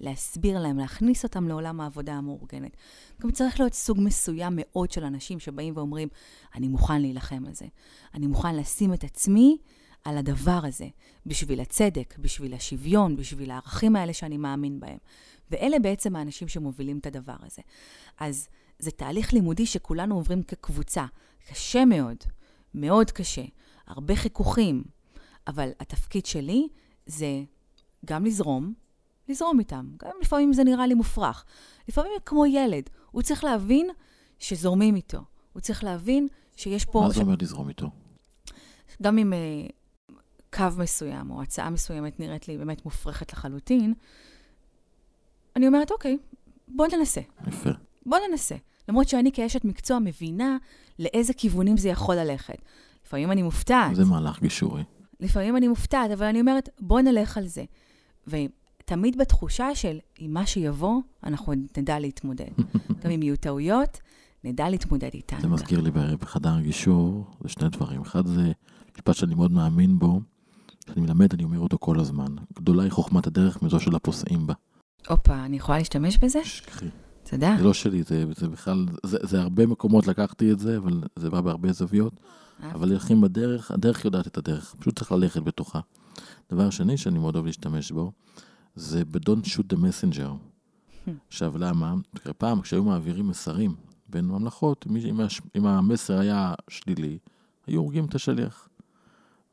להסביר 0.00 0.58
להם, 0.58 0.78
להכניס 0.78 1.24
אותם 1.24 1.48
לעולם 1.48 1.80
העבודה 1.80 2.14
המאורגנת. 2.14 2.76
גם 3.22 3.30
צריך 3.30 3.60
להיות 3.60 3.74
סוג 3.74 3.98
מסוים 4.00 4.52
מאוד 4.56 4.90
של 4.90 5.04
אנשים 5.04 5.40
שבאים 5.40 5.76
ואומרים, 5.76 6.08
אני 6.54 6.68
מוכן 6.68 7.00
להילחם 7.00 7.44
על 7.46 7.54
זה. 7.54 7.66
אני 8.14 8.26
מוכן 8.26 8.56
לשים 8.56 8.94
את 8.94 9.04
עצמי 9.04 9.58
על 10.04 10.18
הדבר 10.18 10.60
הזה, 10.64 10.88
בשביל 11.26 11.60
הצדק, 11.60 12.14
בשביל 12.18 12.54
השוויון, 12.54 13.16
בשביל 13.16 13.50
הערכים 13.50 13.96
האלה 13.96 14.12
שאני 14.12 14.36
מאמין 14.36 14.80
בהם. 14.80 14.98
ואלה 15.50 15.78
בעצם 15.78 16.16
האנשים 16.16 16.48
שמובילים 16.48 16.98
את 16.98 17.06
הדבר 17.06 17.36
הזה. 17.40 17.62
אז 18.18 18.48
זה 18.78 18.90
תהליך 18.90 19.32
לימודי 19.32 19.66
שכולנו 19.66 20.14
עוברים 20.14 20.42
כקבוצה. 20.42 21.06
קשה 21.50 21.84
מאוד, 21.84 22.16
מאוד 22.74 23.10
קשה, 23.10 23.44
הרבה 23.86 24.16
חיכוכים, 24.16 24.84
אבל 25.46 25.70
התפקיד 25.80 26.26
שלי 26.26 26.68
זה 27.06 27.42
גם 28.04 28.24
לזרום, 28.24 28.74
לזרום 29.28 29.58
איתם. 29.58 29.90
גם 29.98 30.10
לפעמים 30.22 30.52
זה 30.52 30.64
נראה 30.64 30.86
לי 30.86 30.94
מופרך. 30.94 31.44
לפעמים 31.88 32.12
כמו 32.24 32.46
ילד, 32.46 32.90
הוא 33.10 33.22
צריך 33.22 33.44
להבין 33.44 33.90
שזורמים 34.38 34.96
איתו. 34.96 35.20
הוא 35.52 35.60
צריך 35.60 35.84
להבין 35.84 36.28
שיש 36.56 36.84
פה... 36.84 37.00
מה 37.00 37.10
זה 37.10 37.20
אומר 37.20 37.34
לזרום 37.40 37.68
איתו? 37.68 37.90
גם 39.02 39.18
אם 39.18 39.32
uh, 39.32 40.16
קו 40.56 40.64
מסוים 40.78 41.30
או 41.30 41.42
הצעה 41.42 41.70
מסוימת 41.70 42.20
נראית 42.20 42.48
לי 42.48 42.58
באמת 42.58 42.84
מופרכת 42.84 43.32
לחלוטין, 43.32 43.94
אני 45.56 45.66
אומרת, 45.66 45.90
אוקיי, 45.90 46.18
בוא 46.68 46.86
ננסה. 46.86 47.20
יפה. 47.46 47.70
בוא 48.06 48.18
ננסה. 48.30 48.54
למרות 48.88 49.08
שאני 49.08 49.32
כאשת 49.32 49.64
מקצוע 49.64 49.98
מבינה 49.98 50.56
לאיזה 50.98 51.32
כיוונים 51.32 51.76
זה 51.76 51.88
יכול 51.88 52.14
ללכת. 52.14 52.56
לפעמים 53.06 53.30
אני 53.30 53.42
מופתעת. 53.42 53.94
זה 53.94 54.04
מהלך 54.04 54.40
גישורי. 54.40 54.82
לפעמים 55.20 55.56
אני 55.56 55.68
מופתעת, 55.68 56.10
אבל 56.10 56.26
אני 56.26 56.40
אומרת, 56.40 56.68
בוא 56.80 57.00
נלך 57.00 57.38
על 57.38 57.46
זה. 57.46 57.64
ותמיד 58.26 59.18
בתחושה 59.18 59.74
של, 59.74 59.98
עם 60.18 60.34
מה 60.34 60.46
שיבוא, 60.46 61.00
אנחנו 61.24 61.52
נדע 61.76 61.98
להתמודד. 61.98 62.50
גם 63.02 63.10
אם 63.10 63.22
יהיו 63.22 63.36
טעויות, 63.36 64.00
נדע 64.44 64.68
להתמודד 64.68 65.10
איתן. 65.14 65.40
זה 65.40 65.48
מזכיר 65.48 65.80
לי 65.80 65.90
בחדר 65.90 66.50
הגישור, 66.50 67.26
זה 67.40 67.48
שני 67.48 67.68
דברים. 67.68 68.00
אחד 68.00 68.26
זה 68.26 68.52
משפט 68.96 69.14
שאני 69.14 69.34
מאוד 69.34 69.52
מאמין 69.52 69.98
בו, 69.98 70.20
כשאני 70.86 71.00
מלמד, 71.00 71.34
אני 71.34 71.44
אומר 71.44 71.58
אותו 71.58 71.78
כל 71.80 72.00
הזמן. 72.00 72.34
גדולה 72.54 72.82
היא 72.82 72.92
חוכמת 72.92 73.26
הדרך 73.26 73.62
מזו 73.62 73.80
של 73.80 73.96
הפוסעים 73.96 74.46
בה. 74.46 74.54
הופה, 75.08 75.44
אני 75.44 75.56
יכולה 75.56 75.78
להשתמש 75.78 76.18
בזה? 76.18 76.44
שכחי. 76.44 76.86
תודה. 77.34 77.54
זה 77.58 77.64
לא 77.64 77.74
שלי, 77.74 78.02
זה, 78.02 78.24
זה 78.36 78.48
בכלל, 78.48 78.86
זה, 79.06 79.18
זה 79.22 79.40
הרבה 79.40 79.66
מקומות 79.66 80.06
לקחתי 80.06 80.52
את 80.52 80.58
זה, 80.58 80.76
אבל 80.76 81.02
זה 81.16 81.30
בא 81.30 81.40
בהרבה 81.40 81.72
זוויות. 81.72 82.12
אבל 82.62 82.90
הולכים 82.90 83.20
בדרך, 83.20 83.70
הדרך 83.70 84.04
יודעת 84.04 84.26
את 84.26 84.38
הדרך, 84.38 84.74
פשוט 84.78 84.98
צריך 84.98 85.12
ללכת 85.12 85.42
בתוכה. 85.42 85.80
דבר 86.52 86.70
שני 86.70 86.96
שאני 86.96 87.18
מאוד 87.18 87.34
אוהב 87.34 87.46
להשתמש 87.46 87.92
בו, 87.92 88.12
זה 88.74 89.04
ב-Don't 89.04 89.46
shoot 89.46 89.74
the 89.74 89.76
messenger. 89.76 90.30
עכשיו, 91.28 91.58
למה? 91.58 91.94
פעם, 92.38 92.60
כשהיו 92.60 92.84
מעבירים 92.84 93.28
מסרים 93.28 93.74
בין 94.08 94.24
ממלכות, 94.24 94.86
אם, 95.10 95.20
הש... 95.20 95.40
אם 95.56 95.66
המסר 95.66 96.18
היה 96.18 96.54
שלילי, 96.68 97.18
היו 97.66 97.80
הורגים 97.80 98.04
את 98.04 98.14
השליח. 98.14 98.68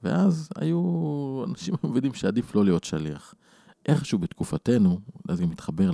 ואז 0.04 0.50
היו, 0.56 1.44
אנשים 1.48 1.74
מבינים 1.84 2.14
שעדיף 2.14 2.56
לא 2.56 2.66
להיות 2.66 2.84
שליח. 2.84 3.34
איכשהו 3.86 4.20
בתקופתנו, 4.20 5.00
אז 5.30 5.38
זה 5.38 5.46
מתחבר 5.46 5.92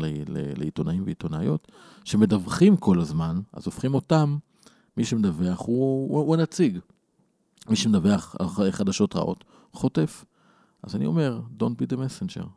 לעיתונאים 0.58 1.04
ועיתונאיות, 1.06 1.68
שמדווחים 2.04 2.78
כל 2.78 3.00
הזמן, 3.00 3.40
אז 3.54 3.66
הופכים 3.66 3.94
אותם 3.94 4.38
מי 4.98 5.06
שמדווח 5.06 5.60
הוא, 5.60 6.10
הוא, 6.12 6.20
הוא 6.20 6.36
הנציג. 6.36 6.80
מי 7.70 7.76
שמדווח 7.76 8.36
חדשות 8.72 9.16
רעות, 9.16 9.44
חוטף. 9.74 10.26
אז 10.84 10.96
אני 10.96 11.06
אומר, 11.06 11.42
Don't 11.60 11.82
be 11.82 11.94
the 11.94 11.96
messenger. 11.96 12.48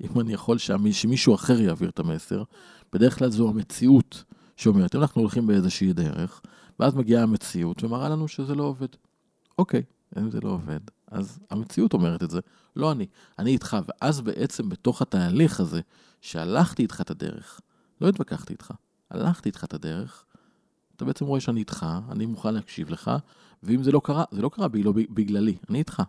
אם 0.00 0.20
אני 0.20 0.32
יכול 0.32 0.58
שמי, 0.58 0.92
שמישהו 0.92 1.34
אחר 1.34 1.60
יעביר 1.60 1.88
את 1.88 1.98
המסר, 1.98 2.42
בדרך 2.92 3.18
כלל 3.18 3.30
זו 3.30 3.48
המציאות 3.48 4.24
שאומרת, 4.56 4.94
אם 4.94 5.00
אנחנו 5.00 5.20
הולכים 5.20 5.46
באיזושהי 5.46 5.92
דרך, 5.92 6.40
ואז 6.80 6.94
מגיעה 6.94 7.22
המציאות 7.22 7.84
ומראה 7.84 8.08
לנו 8.08 8.28
שזה 8.28 8.54
לא 8.54 8.62
עובד. 8.62 8.88
אוקיי, 9.58 9.82
זה 10.28 10.40
לא 10.40 10.48
עובד, 10.48 10.80
אז 11.06 11.38
המציאות 11.50 11.92
אומרת 11.92 12.22
את 12.22 12.30
זה, 12.30 12.40
לא 12.76 12.92
אני. 12.92 13.06
אני 13.38 13.50
איתך, 13.50 13.76
ואז 13.88 14.20
בעצם 14.20 14.68
בתוך 14.68 15.02
התהליך 15.02 15.60
הזה, 15.60 15.80
שהלכתי 16.20 16.82
איתך 16.82 17.00
את 17.00 17.10
הדרך, 17.10 17.60
לא 18.00 18.08
התווכחתי 18.08 18.52
איתך, 18.52 18.72
הלכתי 19.10 19.48
איתך 19.48 19.64
את 19.64 19.74
הדרך, 19.74 20.24
אתה 20.96 21.04
בעצם 21.04 21.24
רואה 21.24 21.40
שאני 21.40 21.60
איתך, 21.60 21.86
אני 22.10 22.26
מוכן 22.26 22.54
להקשיב 22.54 22.90
לך, 22.90 23.10
ואם 23.62 23.82
זה 23.82 23.92
לא 23.92 24.00
קרה, 24.04 24.24
זה 24.30 24.42
לא 24.42 24.48
קרה 24.48 24.68
בגלל, 24.68 24.92
בגללי, 24.92 25.56
אני 25.70 25.78
איתך. 25.78 26.02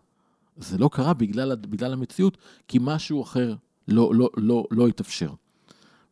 זה 0.58 0.78
לא 0.78 0.90
קרה 0.94 1.14
בגלל, 1.14 1.56
בגלל 1.56 1.94
המציאות, 1.94 2.38
כי 2.68 2.78
משהו 2.82 3.24
אחר 3.24 3.56
לא, 3.88 4.16
לא, 4.16 4.30
לא, 4.38 4.68
לא 4.72 4.88
התאפשר. 4.88 5.34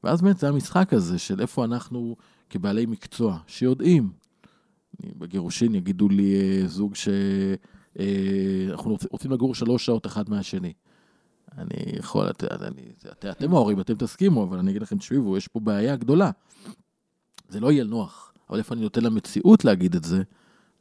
ואז 0.03 0.21
באמת 0.21 0.37
זה 0.37 0.49
המשחק 0.49 0.93
הזה 0.93 1.19
של 1.19 1.41
איפה 1.41 1.65
אנחנו 1.65 2.15
כבעלי 2.49 2.85
מקצוע, 2.85 3.39
שיודעים, 3.47 4.11
בגירושין 5.17 5.75
יגידו 5.75 6.09
לי 6.09 6.35
אה, 6.35 6.67
זוג 6.67 6.95
שאנחנו 6.95 7.82
אה, 7.99 8.05
רוצים 9.11 9.31
לגור 9.31 9.55
שלוש 9.55 9.85
שעות 9.85 10.05
אחד 10.05 10.29
מהשני. 10.29 10.73
אני 11.57 11.97
יכול, 11.99 12.29
את, 12.29 12.43
אני, 12.43 12.81
את, 13.11 13.25
אתם 13.25 13.53
ההורים, 13.53 13.79
אתם 13.79 13.93
תסכימו, 13.93 14.43
אבל 14.43 14.59
אני 14.59 14.71
אגיד 14.71 14.81
לכם, 14.81 14.97
תשמעו, 14.97 15.37
יש 15.37 15.47
פה 15.47 15.59
בעיה 15.59 15.95
גדולה. 15.95 16.31
זה 17.49 17.59
לא 17.59 17.71
יהיה 17.71 17.83
נוח, 17.83 18.33
אבל 18.49 18.57
איפה 18.57 18.75
אני 18.75 18.81
נותן 18.81 19.03
למציאות 19.03 19.65
להגיד 19.65 19.95
את 19.95 20.03
זה, 20.03 20.23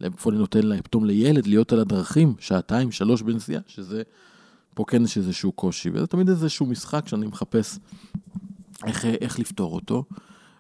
איפה 0.03 0.31
אני 0.31 0.39
נותן 0.39 0.63
להם 0.63 0.83
פתאום 0.83 1.05
לילד 1.05 1.47
להיות 1.47 1.73
על 1.73 1.81
הדרכים, 1.81 2.35
שעתיים, 2.39 2.93
שלוש 2.93 3.23
בנסיעה, 3.23 3.63
שזה, 3.67 4.03
פה 4.75 4.85
כן 4.87 5.05
יש 5.05 5.19
איזשהו 5.19 5.53
קושי, 5.53 5.91
וזה 5.91 6.07
תמיד 6.07 6.29
איזשהו 6.29 6.67
משחק 6.67 7.09
שאני 7.09 7.27
מחפש 7.27 7.79
איך, 8.87 9.05
איך 9.05 9.39
לפתור 9.39 9.75
אותו, 9.75 10.05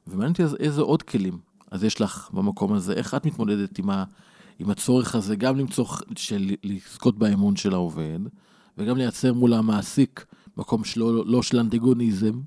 ומעניין 0.06 0.30
אותי 0.32 0.42
איזה 0.64 0.80
עוד 0.80 1.02
כלים 1.02 1.38
אז 1.72 1.84
יש 1.84 2.00
לך 2.00 2.30
במקום 2.32 2.72
הזה, 2.72 2.92
איך 2.92 3.14
את 3.14 3.26
מתמודדת 3.26 3.78
עם, 3.78 3.90
ה, 3.90 4.04
עם 4.62 4.70
הצורך 4.70 5.14
הזה, 5.14 5.36
גם 5.36 5.56
למצוא, 5.56 5.86
של 6.16 6.50
לזכות 6.64 7.18
באמון 7.18 7.56
של 7.56 7.74
העובד, 7.74 8.18
וגם 8.78 8.96
לייצר 8.96 9.32
מול 9.32 9.54
המעסיק 9.54 10.26
מקום 10.56 10.84
שלא, 10.84 11.26
לא 11.26 11.42
של 11.42 11.58
אנטיגוניזם, 11.58 12.40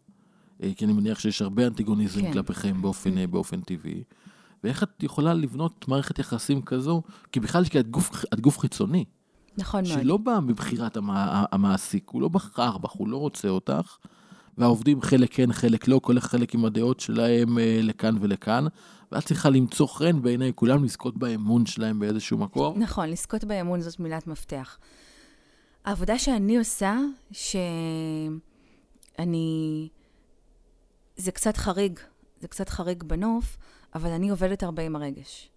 אה, 0.63 0.71
כי 0.75 0.86
אני 0.86 0.93
מניח 0.93 1.19
שיש 1.19 1.41
הרבה 1.41 1.67
אנטיגוניזם 1.67 2.21
כן. 2.21 2.34
כלפיכם 2.34 2.82
באופן, 2.82 3.17
אה, 3.17 3.28
באופן 3.28 3.62
טבעי. 3.62 4.04
ואיך 4.63 4.84
את 4.84 5.04
יכולה 5.04 5.34
לבנות 5.34 5.88
מערכת 5.88 6.19
יחסים 6.19 6.62
כזו, 6.62 7.01
כי 7.32 7.39
בכלל 7.39 7.65
כי 7.65 7.80
את 7.80 7.89
גוף, 7.89 8.25
את 8.34 8.39
גוף 8.39 8.60
חיצוני. 8.60 9.06
נכון 9.58 9.84
מאוד. 9.88 9.99
שלא 10.01 10.17
בא 10.17 10.39
מבחירת 10.39 10.97
המע, 10.97 11.45
המעסיק, 11.51 12.10
הוא 12.10 12.21
לא 12.21 12.28
בחר 12.28 12.78
בך, 12.78 12.91
הוא 12.91 13.08
לא 13.08 13.17
רוצה 13.17 13.47
אותך, 13.47 13.97
והעובדים 14.57 15.01
חלק 15.01 15.33
כן, 15.33 15.53
חלק 15.53 15.87
לא, 15.87 15.99
כל 16.03 16.19
חלק 16.19 16.53
עם 16.53 16.65
הדעות 16.65 16.99
שלהם 16.99 17.59
אה, 17.59 17.79
לכאן 17.83 18.15
ולכאן, 18.21 18.65
ואת 19.11 19.25
צריכה 19.25 19.49
למצוא 19.49 19.87
חן 19.87 20.21
בעיני 20.21 20.51
כולם, 20.55 20.83
לזכות 20.83 21.17
באמון 21.17 21.65
שלהם 21.65 21.99
באיזשהו 21.99 22.37
מקום. 22.37 22.79
נכון, 22.79 23.09
לזכות 23.09 23.43
באמון 23.43 23.81
זאת 23.81 23.99
מילת 23.99 24.27
מפתח. 24.27 24.77
העבודה 25.85 26.19
שאני 26.19 26.57
עושה, 26.57 26.97
שאני... 27.31 27.59
זה 31.17 31.31
קצת 31.31 31.57
חריג, 31.57 31.99
זה 32.39 32.47
קצת 32.47 32.69
חריג 32.69 33.03
בנוף, 33.03 33.57
אבל 33.95 34.09
אני 34.09 34.29
עובדת 34.29 34.63
הרבה 34.63 34.83
עם 34.83 34.95
הרגש. 34.95 35.49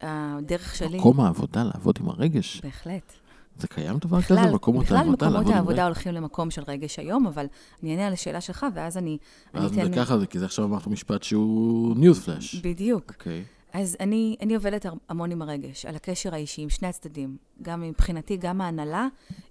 הדרך 0.00 0.76
שלי... 0.76 0.98
מקום 0.98 1.20
העבודה 1.20 1.64
לעבוד 1.64 1.98
עם 2.00 2.08
הרגש. 2.08 2.60
בהחלט. 2.60 3.12
זה 3.60 3.68
קיים 3.68 3.98
דבר 3.98 4.22
כזה? 4.22 4.40
מקומות 4.52 4.84
בכלל 4.84 4.96
העבודה? 4.96 5.16
בכלל 5.16 5.28
מקומות 5.28 5.54
העבודה 5.54 5.84
הולכים 5.84 6.14
למקום 6.14 6.50
של 6.50 6.62
רגש 6.68 6.98
היום, 6.98 7.26
אבל 7.26 7.46
אני 7.82 7.90
אענה 7.90 8.06
על 8.06 8.12
השאלה 8.12 8.40
שלך, 8.40 8.66
ואז 8.74 8.96
אני, 8.96 9.18
אני 9.54 9.66
אתן... 9.66 9.80
אז 9.80 9.88
ככה 9.94 10.18
זה, 10.18 10.26
כי 10.26 10.38
זה 10.38 10.44
עכשיו 10.44 10.64
אמרת 10.64 10.86
משפט 10.86 11.22
שהוא 11.22 11.96
ניוז 11.96 12.24
פלאש. 12.24 12.54
בדיוק. 12.54 13.10
אוקיי. 13.10 13.44
אז 13.72 13.96
אני, 14.00 14.36
אני 14.40 14.54
עובדת 14.54 14.86
המון 15.08 15.30
עם 15.30 15.42
הרגש, 15.42 15.86
על 15.86 15.96
הקשר 15.96 16.34
האישי 16.34 16.62
עם 16.62 16.68
שני 16.68 16.88
הצדדים. 16.88 17.36
גם 17.62 17.80
מבחינתי, 17.80 18.36
גם 18.36 18.60
ההנהלה, 18.60 19.06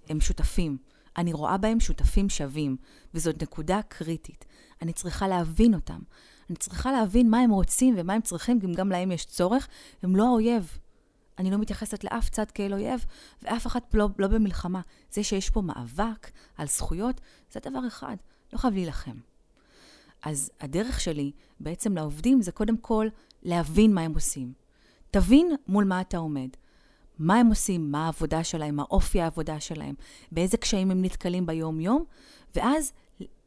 הם 0.08 0.20
שותפים. 0.20 0.76
אני 1.16 1.32
רואה 1.32 1.56
בהם 1.56 1.80
שותפים 1.80 2.28
שווים, 2.28 2.76
וזאת 3.14 3.42
נקודה 3.42 3.80
קריטית. 3.88 4.44
אני 4.82 4.92
צריכה 4.92 5.28
להבין 5.28 5.74
אותם. 5.74 5.98
אני 6.50 6.56
צריכה 6.56 6.92
להבין 6.92 7.30
מה 7.30 7.38
הם 7.38 7.50
רוצים 7.50 7.94
ומה 7.98 8.12
הם 8.12 8.20
צריכים, 8.20 8.58
אם 8.64 8.72
גם 8.72 8.88
להם 8.88 9.12
יש 9.12 9.24
צורך. 9.24 9.68
הם 10.02 10.16
לא 10.16 10.26
האויב. 10.26 10.78
אני 11.40 11.50
לא 11.50 11.58
מתייחסת 11.58 12.04
לאף 12.04 12.28
צד 12.28 12.50
כאל 12.50 12.72
אויב, 12.72 13.04
ואף 13.42 13.66
אחת 13.66 13.94
לא, 13.94 14.08
לא 14.18 14.28
במלחמה. 14.28 14.80
זה 15.12 15.24
שיש 15.24 15.50
פה 15.50 15.60
מאבק 15.60 16.30
על 16.56 16.66
זכויות, 16.66 17.20
זה 17.52 17.60
דבר 17.60 17.86
אחד, 17.86 18.16
לא 18.52 18.58
חייב 18.58 18.74
להילחם. 18.74 19.16
אז 20.22 20.50
הדרך 20.60 21.00
שלי 21.00 21.32
בעצם 21.60 21.96
לעובדים 21.96 22.42
זה 22.42 22.52
קודם 22.52 22.76
כל 22.76 23.06
להבין 23.42 23.94
מה 23.94 24.00
הם 24.00 24.14
עושים. 24.14 24.52
תבין 25.10 25.54
מול 25.68 25.84
מה 25.84 26.00
אתה 26.00 26.18
עומד. 26.18 26.48
מה 27.18 27.36
הם 27.36 27.46
עושים, 27.46 27.92
מה 27.92 28.04
העבודה 28.04 28.44
שלהם, 28.44 28.76
מה 28.76 28.82
אופי 28.90 29.20
העבודה 29.20 29.60
שלהם, 29.60 29.94
באיזה 30.32 30.56
קשיים 30.56 30.90
הם 30.90 31.02
נתקלים 31.04 31.46
ביום-יום, 31.46 32.04
ואז 32.54 32.92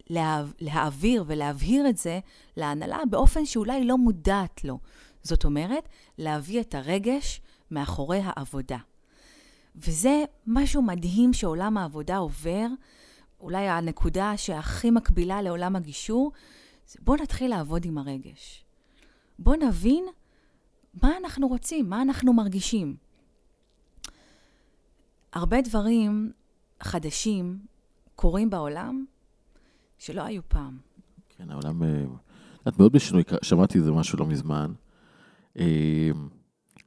לה, 0.09 0.43
להעביר 0.59 1.23
ולהבהיר 1.27 1.89
את 1.89 1.97
זה 1.97 2.19
להנהלה 2.57 2.99
באופן 3.09 3.45
שאולי 3.45 3.83
לא 3.83 3.97
מודעת 3.97 4.63
לו. 4.63 4.79
זאת 5.23 5.45
אומרת, 5.45 5.89
להביא 6.17 6.61
את 6.61 6.75
הרגש 6.75 7.41
מאחורי 7.71 8.21
העבודה. 8.23 8.77
וזה 9.75 10.23
משהו 10.47 10.81
מדהים 10.81 11.33
שעולם 11.33 11.77
העבודה 11.77 12.17
עובר, 12.17 12.67
אולי 13.39 13.67
הנקודה 13.67 14.37
שהכי 14.37 14.91
מקבילה 14.91 15.41
לעולם 15.41 15.75
הגישור, 15.75 16.31
זה 16.87 16.99
בואו 17.01 17.17
נתחיל 17.23 17.49
לעבוד 17.49 17.85
עם 17.85 17.97
הרגש. 17.97 18.65
בואו 19.39 19.55
נבין 19.55 20.05
מה 21.01 21.17
אנחנו 21.17 21.47
רוצים, 21.47 21.89
מה 21.89 22.01
אנחנו 22.01 22.33
מרגישים. 22.33 22.95
הרבה 25.33 25.61
דברים 25.61 26.31
חדשים 26.81 27.59
קורים 28.15 28.49
בעולם 28.49 29.05
שלא 29.97 30.21
היו 30.21 30.41
פעם. 30.47 30.77
כן, 31.29 31.51
העולם, 31.51 31.83
אה, 31.83 32.03
את 32.67 32.79
מאוד 32.79 32.91
בשינוי, 32.91 33.23
שמעתי 33.41 33.77
איזה 33.77 33.91
משהו 33.91 34.19
לא 34.19 34.25
מזמן. 34.25 34.73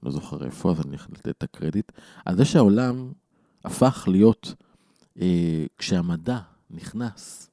לא 0.06 0.12
זוכר 0.12 0.44
איפה, 0.44 0.70
אז 0.70 0.80
אני 0.80 0.96
לתת 0.96 1.28
את 1.28 1.42
הקרדיט, 1.42 1.92
על 2.24 2.36
זה 2.36 2.44
שהעולם 2.44 3.12
הפך 3.64 4.08
להיות, 4.10 4.54
אה, 5.20 5.66
כשהמדע 5.78 6.38
נכנס, 6.70 7.50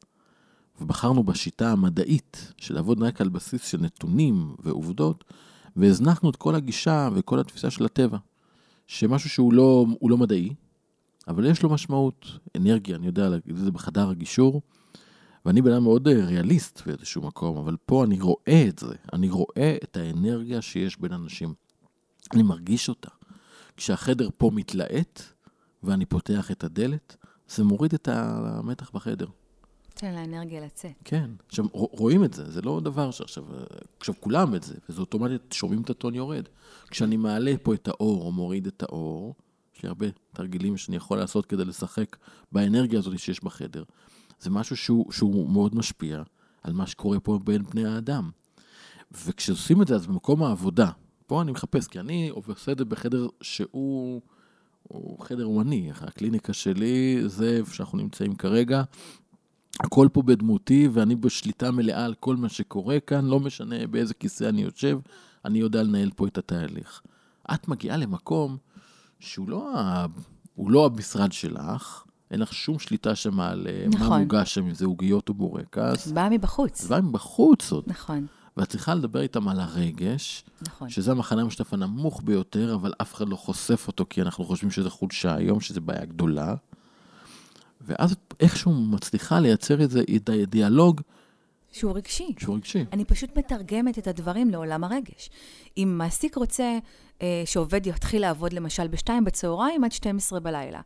ובחרנו 0.82 1.24
בשיטה 1.24 1.72
המדעית 1.72 2.54
של 2.58 2.74
לעבוד 2.74 3.04
רק 3.04 3.22
על 3.22 3.30
בסיס 3.30 3.68
של 3.68 3.82
נתונים 3.82 4.56
ועובדות, 4.60 5.24
והזנחנו 5.76 6.30
את 6.30 6.36
כל 6.36 6.56
הגישה 6.56 7.10
וכל 7.13 7.39
התפיסה 7.39 7.70
של 7.70 7.86
הטבע, 7.86 8.18
שמשהו 8.88 9.30
שהוא 9.30 9.54
לא, 9.54 9.86
לא 10.02 10.18
מדעי, 10.18 10.54
אבל 11.28 11.46
יש 11.46 11.63
לו 11.63 11.70
משמעות, 11.70 12.26
אנרגיה, 12.58 12.96
אני 12.96 13.06
יודע 13.06 13.30
להגיד 13.30 13.58
את 13.58 13.63
זה 13.63 13.72
בחדר 13.72 14.10
הגישור, 14.10 14.62
ואני 15.46 15.62
בן 15.62 15.72
אדם 15.72 15.84
מאוד 15.84 16.08
אה, 16.08 16.26
ריאליסט 16.26 16.82
באיזשהו 16.86 17.22
מקום, 17.22 17.58
אבל 17.58 17.76
פה 17.86 18.04
אני 18.04 18.22
רואה 18.22 18.66
את 18.68 18.80
זה, 18.80 18.96
אני 19.13 19.30
רואה 19.30 19.78
את 19.84 19.98
האנרגיה 19.98 20.62
שיש 20.62 21.00
בין 21.00 21.13
אנשים. 21.13 21.62
אני 22.34 22.43
מרגיש 22.43 22.89
אותה. 22.89 23.10
כשהחדר 23.78 24.30
פה 24.38 24.52
מתלהט 24.54 25.22
ואני 25.84 26.06
פותח 26.06 26.52
את 26.52 26.63
הדלת, 26.63 27.15
זה 27.48 27.63
מוריד 27.63 27.93
את 27.93 28.08
המתח 28.08 28.91
בחדר. 28.93 29.28
תן 29.93 30.15
לאנרגיה 30.15 30.65
לצאת. 30.65 30.91
כן. 31.04 31.32
עכשיו, 31.48 31.65
רואים 31.72 32.24
את 32.24 32.34
זה, 32.34 32.52
זה 32.52 32.62
לא 32.62 32.82
דבר 32.84 33.12
שעכשיו, 33.12 33.43
עכשיו 34.00 34.15
כולם 34.19 34.56
את 34.56 34.63
זה, 34.63 34.76
וזה 34.89 35.00
אוטומטית, 35.00 35.54
שומעים 35.54 35.82
את 35.82 35.89
הטון 35.89 36.15
יורד. 36.15 36.48
כשאני 36.89 37.17
מעלה 37.17 37.54
פה 37.63 37.74
את 37.74 37.88
האור 37.88 38.26
או 38.26 38.32
מוריד 38.32 38.67
את 38.67 38.84
האור, 38.84 39.36
יש 39.76 39.84
לי 39.84 39.89
הרבה 39.89 40.06
תרגילים 40.34 40.78
שאני 40.78 40.98
יכול 40.98 41.17
לעשות 41.17 41.46
כדי 41.46 41.65
לשחק 41.65 42.17
באנרגיה 42.52 43.00
הזאת 43.00 43.19
שיש 43.19 43.43
בחדר. 43.43 43.84
זה 44.39 44.50
משהו 44.50 44.78
שהוא, 44.78 45.12
שהוא 45.12 45.50
מאוד 45.50 45.76
משפיע 45.76 46.24
על 46.63 46.74
מה 46.74 46.88
שקורה 46.88 47.19
פה 47.19 47.39
בין 47.43 47.63
בני 47.63 47.86
האדם. 47.86 48.32
וכשעושים 49.26 49.82
את 49.82 49.88
זה, 49.88 49.96
אז 49.96 50.08
במקום 50.08 50.43
העבודה, 50.43 50.89
פה 51.28 51.42
אני 51.42 51.52
מחפש, 51.52 51.88
כי 51.88 52.00
אני 52.00 52.30
עושה 52.30 52.72
את 52.72 52.78
זה 52.78 52.86
בחדר 52.86 53.28
שהוא 53.42 54.22
חדר 55.22 55.46
אומני. 55.46 55.92
הקליניקה 56.02 56.54
שלי 56.54 57.24
זה 57.26 57.58
איפה 57.58 57.74
שאנחנו 57.74 57.98
נמצאים 57.98 58.36
כרגע. 58.36 58.84
הכל 59.80 60.08
פה 60.14 60.22
בדמותי, 60.22 60.88
ואני 60.94 61.16
בשליטה 61.16 61.72
מלאה 61.72 62.06
על 62.06 62.14
כל 62.14 62.36
מה 62.36 62.50
שקורה 62.50 63.00
כאן, 63.00 63.26
לא 63.26 63.40
משנה 63.40 63.88
באיזה 63.88 64.14
כיסא 64.14 64.44
אני 64.44 64.62
יושב, 64.62 65.00
אני 65.46 65.60
יודע 65.60 65.84
לנהל 65.84 66.10
פה 66.16 66.28
את 66.28 66.38
התהליך. 66.38 67.02
את 67.54 67.68
מגיעה 67.68 67.98
למקום 67.98 68.58
שהוא 69.20 69.50
לא, 69.50 69.74
לא 70.58 70.86
המשרד 70.86 71.32
שלך, 71.32 72.04
אין 72.32 72.40
לך 72.40 72.54
שום 72.54 72.80
שליטה 72.80 73.16
שם 73.16 73.40
על 73.40 73.68
נכון. 73.94 74.10
מה 74.10 74.18
מוגש 74.18 74.54
שם, 74.54 74.66
אם 74.66 74.74
זה 74.74 74.86
עוגיות 74.86 75.30
או 75.30 75.34
בורקס. 75.34 76.06
זה 76.06 76.14
בא 76.14 76.28
מבחוץ. 76.32 76.82
זה 76.82 76.90
בא 76.90 77.02
מבחוץ 77.02 77.72
עוד. 77.72 77.84
נכון. 77.88 78.28
ואת 78.58 78.70
צריכה 78.70 78.96
לדבר 78.96 79.22
איתם 79.22 79.48
על 79.48 79.60
הרגש, 79.60 80.44
נכון. 80.62 80.89
שזה 80.89 81.12
המחנה 81.12 81.42
המשותף 81.42 81.74
הנמוך 81.74 82.22
ביותר, 82.24 82.76
אבל 82.76 82.94
אף 83.02 83.13
אחד 83.13 83.30
לא 83.30 83.36
חושף 83.36 83.88
אותו, 83.88 84.06
כי 84.10 84.22
אנחנו 84.22 84.46
חושבים 84.46 84.72
שזה 84.72 84.89
חולשה 84.89 85.36
היום, 85.36 85.60
שזה 85.60 85.82
בעיה 85.82 86.06
גדולה. 86.06 86.56
ואז 87.82 88.16
איכשהו 88.39 88.74
מצליחה 88.74 89.39
לייצר 89.39 89.82
איזה 89.82 90.04
דיאלוג 90.48 91.02
שהוא 91.74 91.94
רגשי. 91.96 92.34
שהוא 92.39 92.56
רגשי. 92.56 92.86
אני 92.92 93.06
פשוט 93.06 93.38
מתרגמת 93.38 93.98
את 93.98 94.08
הדברים 94.08 94.50
לעולם 94.50 94.84
הרגש. 94.84 95.30
אם 95.78 95.96
מעסיק 95.98 96.36
רוצה 96.36 96.78
אה, 97.22 97.44
שעובד 97.46 97.88
יתחיל 97.88 98.22
לעבוד 98.22 98.54
למשל 98.54 98.88
בשתיים 98.88 99.24
בצהריים 99.24 99.84
עד 99.84 99.92
12 99.92 100.39
בלילה, 100.39 100.82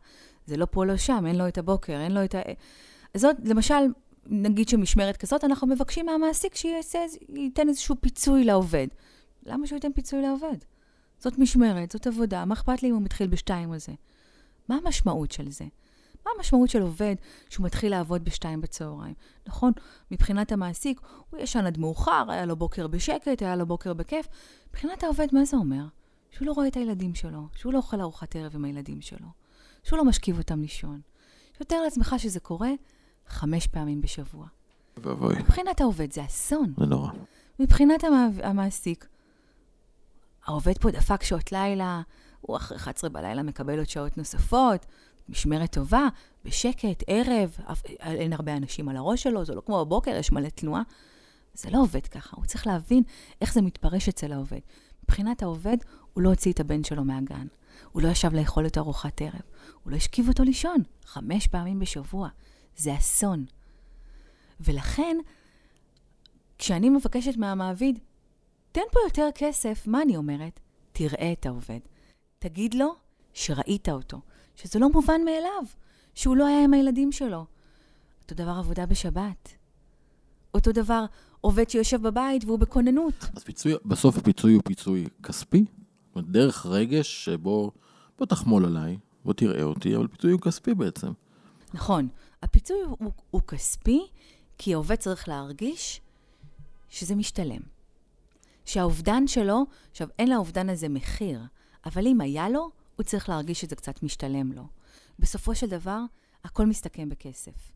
זה 0.46 0.56
לא 0.56 0.66
פה, 0.70 0.86
לא 0.86 0.96
שם, 0.96 1.24
אין 1.26 1.36
לו 1.36 1.48
את 1.48 1.58
הבוקר, 1.58 1.92
אין 1.92 2.12
לו 2.12 2.24
את 2.24 2.34
ה... 2.34 2.38
אז 3.14 3.20
זאת, 3.20 3.36
למשל, 3.44 3.74
נגיד 4.28 4.68
שמשמרת 4.68 5.16
כזאת, 5.16 5.44
אנחנו 5.44 5.66
מבקשים 5.66 6.06
מהמעסיק 6.06 6.54
שייתן 6.54 7.68
איזשהו 7.68 7.96
פיצוי 8.00 8.44
לעובד. 8.44 8.86
למה 9.42 9.66
שהוא 9.66 9.76
ייתן 9.76 9.92
פיצוי 9.92 10.22
לעובד? 10.22 10.56
זאת 11.18 11.38
משמרת, 11.38 11.92
זאת 11.92 12.06
עבודה, 12.06 12.44
מה 12.44 12.54
אכפת 12.54 12.82
לי 12.82 12.88
אם 12.88 12.94
הוא 12.94 13.02
מתחיל 13.02 13.26
בשתיים 13.26 13.72
על 13.72 13.78
זה? 13.78 13.92
מה 14.68 14.78
המשמעות 14.84 15.32
של 15.32 15.50
זה? 15.50 15.64
מה 16.26 16.30
המשמעות 16.36 16.70
של 16.70 16.82
עובד 16.82 17.14
שהוא 17.48 17.66
מתחיל 17.66 17.90
לעבוד 17.90 18.24
בשתיים 18.24 18.60
בצהריים? 18.60 19.14
נכון, 19.46 19.72
מבחינת 20.10 20.52
המעסיק, 20.52 21.00
הוא 21.30 21.40
ישן 21.40 21.66
עד 21.66 21.78
מאוחר, 21.78 22.24
היה 22.28 22.46
לו 22.46 22.56
בוקר 22.56 22.86
בשקט, 22.86 23.42
היה 23.42 23.56
לו 23.56 23.66
בוקר 23.66 23.94
בכיף. 23.94 24.28
מבחינת 24.68 25.02
העובד, 25.04 25.26
מה 25.32 25.44
זה 25.44 25.56
אומר? 25.56 25.84
שהוא 26.30 26.46
לא 26.46 26.52
רואה 26.52 26.68
את 26.68 26.76
הילדים 26.76 27.14
שלו, 27.14 27.48
שהוא 27.54 27.72
לא 27.72 27.78
אוכל 27.78 28.00
ארוחת 28.00 28.36
ערב 28.36 28.54
עם 28.54 28.64
הילדים 28.64 29.00
שלו, 29.00 29.28
שהוא 29.84 29.96
לא 29.96 30.04
משכיב 30.04 30.38
אותם 30.38 30.60
לישון. 30.60 31.00
שתאר 31.58 31.82
לעצמך 31.82 32.14
שזה 32.18 32.40
קורה 32.40 32.70
חמש 33.28 33.66
פעמים 33.66 34.00
בשבוע. 34.00 34.46
ואבוי, 34.96 35.34
מבחינת 35.38 35.80
העובד 35.80 36.12
זה 36.12 36.24
אסון. 36.24 36.74
זה 36.80 36.86
נורא. 36.86 37.10
מבחינת 37.60 38.04
המע... 38.04 38.26
המעסיק, 38.42 39.06
העובד 40.46 40.78
פה 40.78 40.90
דפק 40.90 41.22
שעות 41.22 41.52
לילה, 41.52 42.02
הוא 42.40 42.56
אחרי 42.56 42.76
11 42.76 43.10
בלילה 43.10 43.42
מקבל 43.42 43.78
עוד 43.78 43.88
שעות 43.88 44.18
נוספות, 44.18 44.86
משמרת 45.28 45.72
טובה, 45.72 46.08
בשקט, 46.44 47.02
ערב, 47.06 47.56
אף- 47.72 47.84
אין 48.00 48.32
הרבה 48.32 48.56
אנשים 48.56 48.88
על 48.88 48.96
הראש 48.96 49.22
שלו, 49.22 49.44
זה 49.44 49.54
לא 49.54 49.60
כמו 49.66 49.84
בבוקר, 49.84 50.10
יש 50.10 50.32
מלא 50.32 50.48
תנועה. 50.48 50.82
זה 51.54 51.70
לא 51.70 51.78
עובד 51.78 52.06
ככה, 52.06 52.36
הוא 52.36 52.44
צריך 52.44 52.66
להבין 52.66 53.02
איך 53.40 53.54
זה 53.54 53.62
מתפרש 53.62 54.08
אצל 54.08 54.32
העובד. 54.32 54.58
מבחינת 55.04 55.42
העובד, 55.42 55.76
הוא 56.14 56.22
לא 56.22 56.28
הוציא 56.28 56.52
את 56.52 56.60
הבן 56.60 56.84
שלו 56.84 57.04
מהגן. 57.04 57.46
הוא 57.92 58.02
לא 58.02 58.08
ישב 58.08 58.34
לאכול 58.34 58.66
את 58.66 58.78
ארוחת 58.78 59.22
ערב. 59.22 59.40
הוא 59.84 59.90
לא 59.92 59.96
השכיב 59.96 60.28
אותו 60.28 60.42
לישון, 60.42 60.76
חמש 61.04 61.46
פעמים 61.46 61.78
בשבוע. 61.78 62.28
זה 62.78 62.96
אסון. 62.96 63.44
ולכן, 64.60 65.16
כשאני 66.58 66.88
מבקשת 66.88 67.36
מהמעביד, 67.36 67.98
תן 68.72 68.80
פה 68.92 69.00
יותר 69.06 69.28
כסף, 69.34 69.86
מה 69.86 70.02
אני 70.02 70.16
אומרת? 70.16 70.60
תראה 70.92 71.32
את 71.32 71.46
העובד. 71.46 71.80
תגיד 72.38 72.74
לו 72.74 72.94
שראית 73.32 73.88
אותו, 73.88 74.20
שזה 74.56 74.78
לא 74.78 74.88
מובן 74.92 75.20
מאליו, 75.24 75.64
שהוא 76.14 76.36
לא 76.36 76.46
היה 76.46 76.64
עם 76.64 76.74
הילדים 76.74 77.12
שלו. 77.12 77.46
אותו 78.22 78.34
דבר 78.34 78.50
עבודה 78.58 78.86
בשבת. 78.86 79.48
אותו 80.54 80.72
דבר 80.72 81.04
עובד 81.40 81.70
שיושב 81.70 82.02
בבית 82.02 82.44
והוא 82.44 82.58
בכוננות. 82.58 83.24
אז 83.36 83.44
פיצוי, 83.44 83.74
בסוף 83.84 84.18
הפיצוי 84.18 84.54
הוא 84.54 84.62
פיצוי 84.64 85.06
כספי, 85.22 85.64
זאת 85.64 86.16
אומרת, 86.16 86.30
דרך 86.30 86.66
רגש 86.66 87.24
שבו, 87.24 87.70
בוא 88.18 88.26
תחמול 88.26 88.64
עליי, 88.64 88.98
בוא 89.24 89.32
תראה 89.32 89.62
אותי, 89.62 89.96
אבל 89.96 90.06
פיצוי 90.06 90.32
הוא 90.32 90.40
כספי 90.40 90.74
בעצם. 90.74 91.12
נכון, 91.74 92.08
הפיצוי 92.42 92.76
הוא, 92.82 93.12
הוא, 93.30 93.42
כספי, 93.42 94.06
כי 94.58 94.74
העובד 94.74 94.94
צריך 94.94 95.28
להרגיש 95.28 96.00
שזה 96.88 97.14
משתלם. 97.14 97.60
שהאובדן 98.64 99.26
שלו, 99.26 99.64
עכשיו, 99.90 100.08
אין 100.18 100.30
לאובדן 100.30 100.70
הזה 100.70 100.88
מחיר, 100.88 101.40
אבל 101.86 102.06
אם 102.06 102.20
היה 102.20 102.48
לו, 102.48 102.70
הוא 102.96 103.04
צריך 103.04 103.28
להרגיש 103.28 103.60
שזה 103.60 103.76
קצת 103.76 104.02
משתלם 104.02 104.52
לו. 104.52 104.66
בסופו 105.18 105.54
של 105.54 105.66
דבר, 105.66 106.00
הכל 106.44 106.66
מסתכם 106.66 107.08
בכסף. 107.08 107.72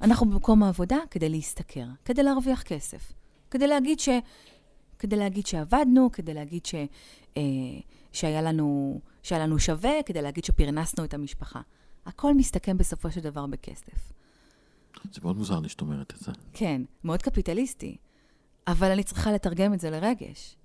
אנחנו 0.00 0.26
במקום 0.26 0.62
העבודה 0.62 0.98
כדי 1.10 1.28
להשתכר, 1.28 1.86
כדי 2.04 2.22
להרוויח 2.22 2.62
כסף, 2.62 3.12
כדי 3.50 3.66
להגיד, 3.66 4.00
ש... 4.00 4.08
כדי 4.98 5.16
להגיד 5.16 5.46
שעבדנו, 5.46 6.12
כדי 6.12 6.34
להגיד 6.34 6.66
ש... 6.66 6.74
אה, 7.36 7.42
שהיה, 8.12 8.42
לנו... 8.42 9.00
שהיה 9.22 9.42
לנו 9.42 9.58
שווה, 9.58 10.02
כדי 10.06 10.22
להגיד 10.22 10.44
שפרנסנו 10.44 11.04
את 11.04 11.14
המשפחה. 11.14 11.60
הכל 12.08 12.34
מסתכם 12.34 12.78
בסופו 12.78 13.10
של 13.10 13.20
דבר 13.20 13.46
בכסף. 13.46 14.12
זה 15.12 15.20
מאוד 15.22 15.36
מוזר 15.36 15.60
לי 15.60 15.68
שאת 15.68 15.80
אומרת 15.80 16.12
את 16.16 16.20
זה. 16.20 16.32
כן, 16.52 16.82
מאוד 17.04 17.22
קפיטליסטי, 17.22 17.96
אבל 18.66 18.90
אני 18.90 19.04
צריכה 19.04 19.32
לתרגם 19.32 19.74
את 19.74 19.80
זה 19.80 19.90
לרגש. 19.90 20.56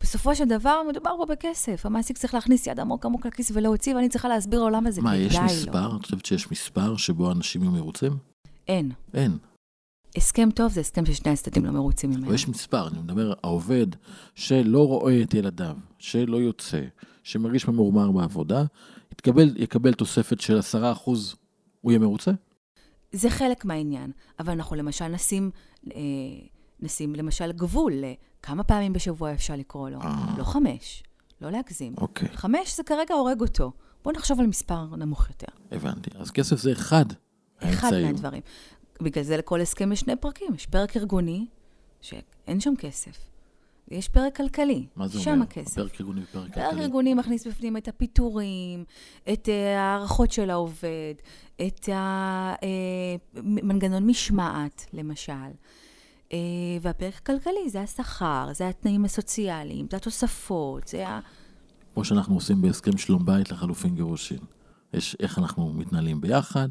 בסופו 0.00 0.34
של 0.36 0.44
דבר 0.44 0.82
מדובר 0.88 1.10
פה 1.16 1.26
בכסף. 1.26 1.86
המעסיק 1.86 2.18
צריך 2.18 2.34
להכניס 2.34 2.66
יד 2.66 2.80
עמוק 2.80 3.06
עמוק 3.06 3.26
לכיס 3.26 3.50
ולהוציא, 3.54 3.94
ואני 3.94 4.08
צריכה 4.08 4.28
להסביר 4.28 4.60
לו 4.60 4.68
למה 4.68 4.90
זה 4.90 5.02
מה, 5.02 5.16
יש. 5.16 5.36
מספר? 5.36 5.96
את 5.96 6.04
חושבת 6.04 6.26
שיש 6.26 6.50
מספר 6.50 6.96
שבו 6.96 7.32
אנשים 7.32 7.62
יהיו 7.62 7.72
מרוצים? 7.72 8.12
אין. 8.68 8.92
אין. 9.14 9.38
הסכם 10.16 10.50
טוב 10.50 10.72
זה 10.72 10.80
הסכם 10.80 11.06
ששני 11.06 11.32
הצדדים 11.32 11.64
לא 11.64 11.70
מרוצים 11.70 12.10
ממנו. 12.10 12.34
יש 12.34 12.48
מספר, 12.48 12.88
אני 12.88 12.98
מדבר, 12.98 13.32
העובד 13.42 13.86
שלא 14.34 14.86
רואה 14.86 15.22
את 15.22 15.34
ילדיו, 15.34 15.76
שלא 15.98 16.36
יוצא, 16.36 16.80
שמרגיש 17.22 17.68
ממורמר 17.68 18.10
בעבודה, 18.10 18.64
יתקבל, 19.12 19.54
יקבל 19.56 19.92
תוספת 19.92 20.40
של 20.40 20.58
10%, 20.58 20.80
הוא 21.80 21.92
יהיה 21.92 21.98
מרוצה? 21.98 22.30
זה 23.12 23.30
חלק 23.30 23.64
מהעניין, 23.64 24.12
אבל 24.38 24.52
אנחנו 24.52 24.76
למשל 24.76 25.08
נשים, 25.08 25.50
אה, 25.94 26.00
נשים 26.80 27.14
למשל 27.14 27.52
גבול 27.52 27.92
לכמה 27.92 28.64
פעמים 28.64 28.92
בשבוע 28.92 29.32
אפשר 29.32 29.56
לקרוא 29.56 29.88
לו. 29.88 30.00
אה. 30.00 30.34
לא 30.38 30.44
חמש, 30.44 31.02
לא 31.40 31.50
להגזים. 31.50 31.94
אוקיי, 31.98 32.28
חמש 32.28 32.76
זה 32.76 32.82
כרגע 32.82 33.14
הורג 33.14 33.40
אותו. 33.40 33.72
בואו 34.04 34.16
נחשוב 34.16 34.40
על 34.40 34.46
מספר 34.46 34.96
נמוך 34.96 35.28
יותר. 35.28 35.52
הבנתי. 35.72 36.10
אז 36.14 36.30
כסף 36.30 36.56
זה 36.56 36.72
אחד 36.72 37.04
אחד 37.58 37.92
האמצעים. 37.92 38.06
מהדברים. 38.06 38.42
בגלל 39.00 39.24
זה 39.24 39.36
לכל 39.36 39.60
הסכם 39.60 39.92
יש 39.92 40.00
שני 40.00 40.16
פרקים. 40.16 40.54
יש 40.54 40.66
פרק 40.66 40.96
ארגוני, 40.96 41.46
שאין 42.00 42.60
שם 42.60 42.72
כסף. 42.78 43.31
ויש 43.88 44.08
פרק 44.08 44.36
כלכלי, 44.36 44.86
מה 44.96 45.08
זה 45.08 45.20
שם 45.20 45.30
אומר? 45.30 45.42
הכסף. 45.42 45.74
פרק 45.74 46.00
ארגוני 46.00 46.20
ופרק 46.22 46.54
פרק 46.54 46.64
כלכלי. 46.64 46.82
ארגוני 46.82 47.14
מכניס 47.14 47.46
בפנים 47.46 47.76
את 47.76 47.88
הפיטורים, 47.88 48.84
את 49.32 49.48
אה, 49.48 49.80
ההערכות 49.80 50.32
של 50.32 50.50
העובד, 50.50 51.14
את 51.66 51.88
המנגנון 53.34 54.06
משמעת, 54.06 54.86
למשל. 54.92 55.32
אה, 56.32 56.38
והפרק 56.80 57.14
הכלכלי 57.16 57.70
זה 57.70 57.80
השכר, 57.80 58.48
זה 58.54 58.68
התנאים 58.68 59.04
הסוציאליים, 59.04 59.86
זה 59.90 59.96
התוספות, 59.96 60.88
זה 60.88 61.08
ה... 61.08 61.20
כמו 61.94 62.04
שאנחנו 62.04 62.34
עושים 62.34 62.62
בהסכם 62.62 62.96
שלום 62.96 63.26
בית 63.26 63.50
לחלופין 63.50 63.94
גירושין. 63.94 64.38
יש 64.94 65.16
איך 65.20 65.38
אנחנו 65.38 65.72
מתנהלים 65.72 66.20
ביחד, 66.20 66.68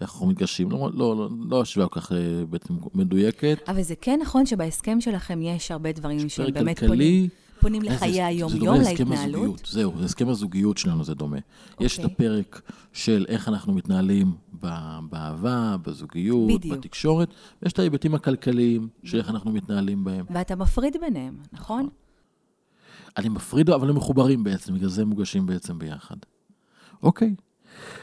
אנחנו 0.00 0.26
מתגשים, 0.26 0.70
לא, 0.70 0.90
לא, 0.94 1.16
לא, 1.16 1.28
לא 1.48 1.60
השוואה 1.60 1.88
כל 1.88 2.00
כך 2.00 2.12
אה, 2.12 2.18
בעצם 2.50 2.74
מדויקת. 2.94 3.58
אבל 3.68 3.82
זה 3.82 3.94
כן 4.00 4.18
נכון 4.22 4.46
שבהסכם 4.46 5.00
שלכם 5.00 5.42
יש 5.42 5.70
הרבה 5.70 5.92
דברים 5.92 6.28
שהם 6.28 6.46
פרק 6.46 6.54
באמת 6.54 6.84
פונים, 6.84 7.28
פונים 7.60 7.82
לחיי 7.82 8.22
היום-יום, 8.22 8.80
להתנהלות. 8.80 9.62
זהו, 9.66 9.92
זה 9.98 10.04
הסכם 10.04 10.28
הזוגיות 10.28 10.78
שלנו, 10.78 11.04
זה 11.04 11.14
דומה. 11.14 11.38
יש 11.80 11.98
את 11.98 12.04
אוקיי. 12.04 12.14
הפרק 12.14 12.62
של 12.92 13.26
איך 13.28 13.48
אנחנו 13.48 13.72
מתנהלים 13.72 14.32
באהבה, 15.10 15.76
בזוגיות, 15.86 16.48
בדיוק. 16.48 16.76
בתקשורת, 16.76 17.28
ויש 17.62 17.72
את 17.72 17.78
ההיבטים 17.78 18.14
הכלכליים 18.14 18.88
של 19.04 19.18
איך 19.18 19.30
אנחנו 19.30 19.52
מתנהלים 19.52 20.04
בהם. 20.04 20.24
ואתה 20.30 20.56
מפריד 20.56 20.96
ביניהם, 21.00 21.34
נכון? 21.52 21.88
אני 23.16 23.28
מפריד, 23.28 23.70
אבל 23.70 23.90
הם 23.90 23.96
מחוברים 23.96 24.44
בעצם, 24.44 24.74
בגלל 24.74 24.88
זה 24.88 25.02
הם 25.02 25.08
מוגשים 25.08 25.46
בעצם 25.46 25.78
ביחד. 25.78 26.16
אוקיי. 27.02 27.34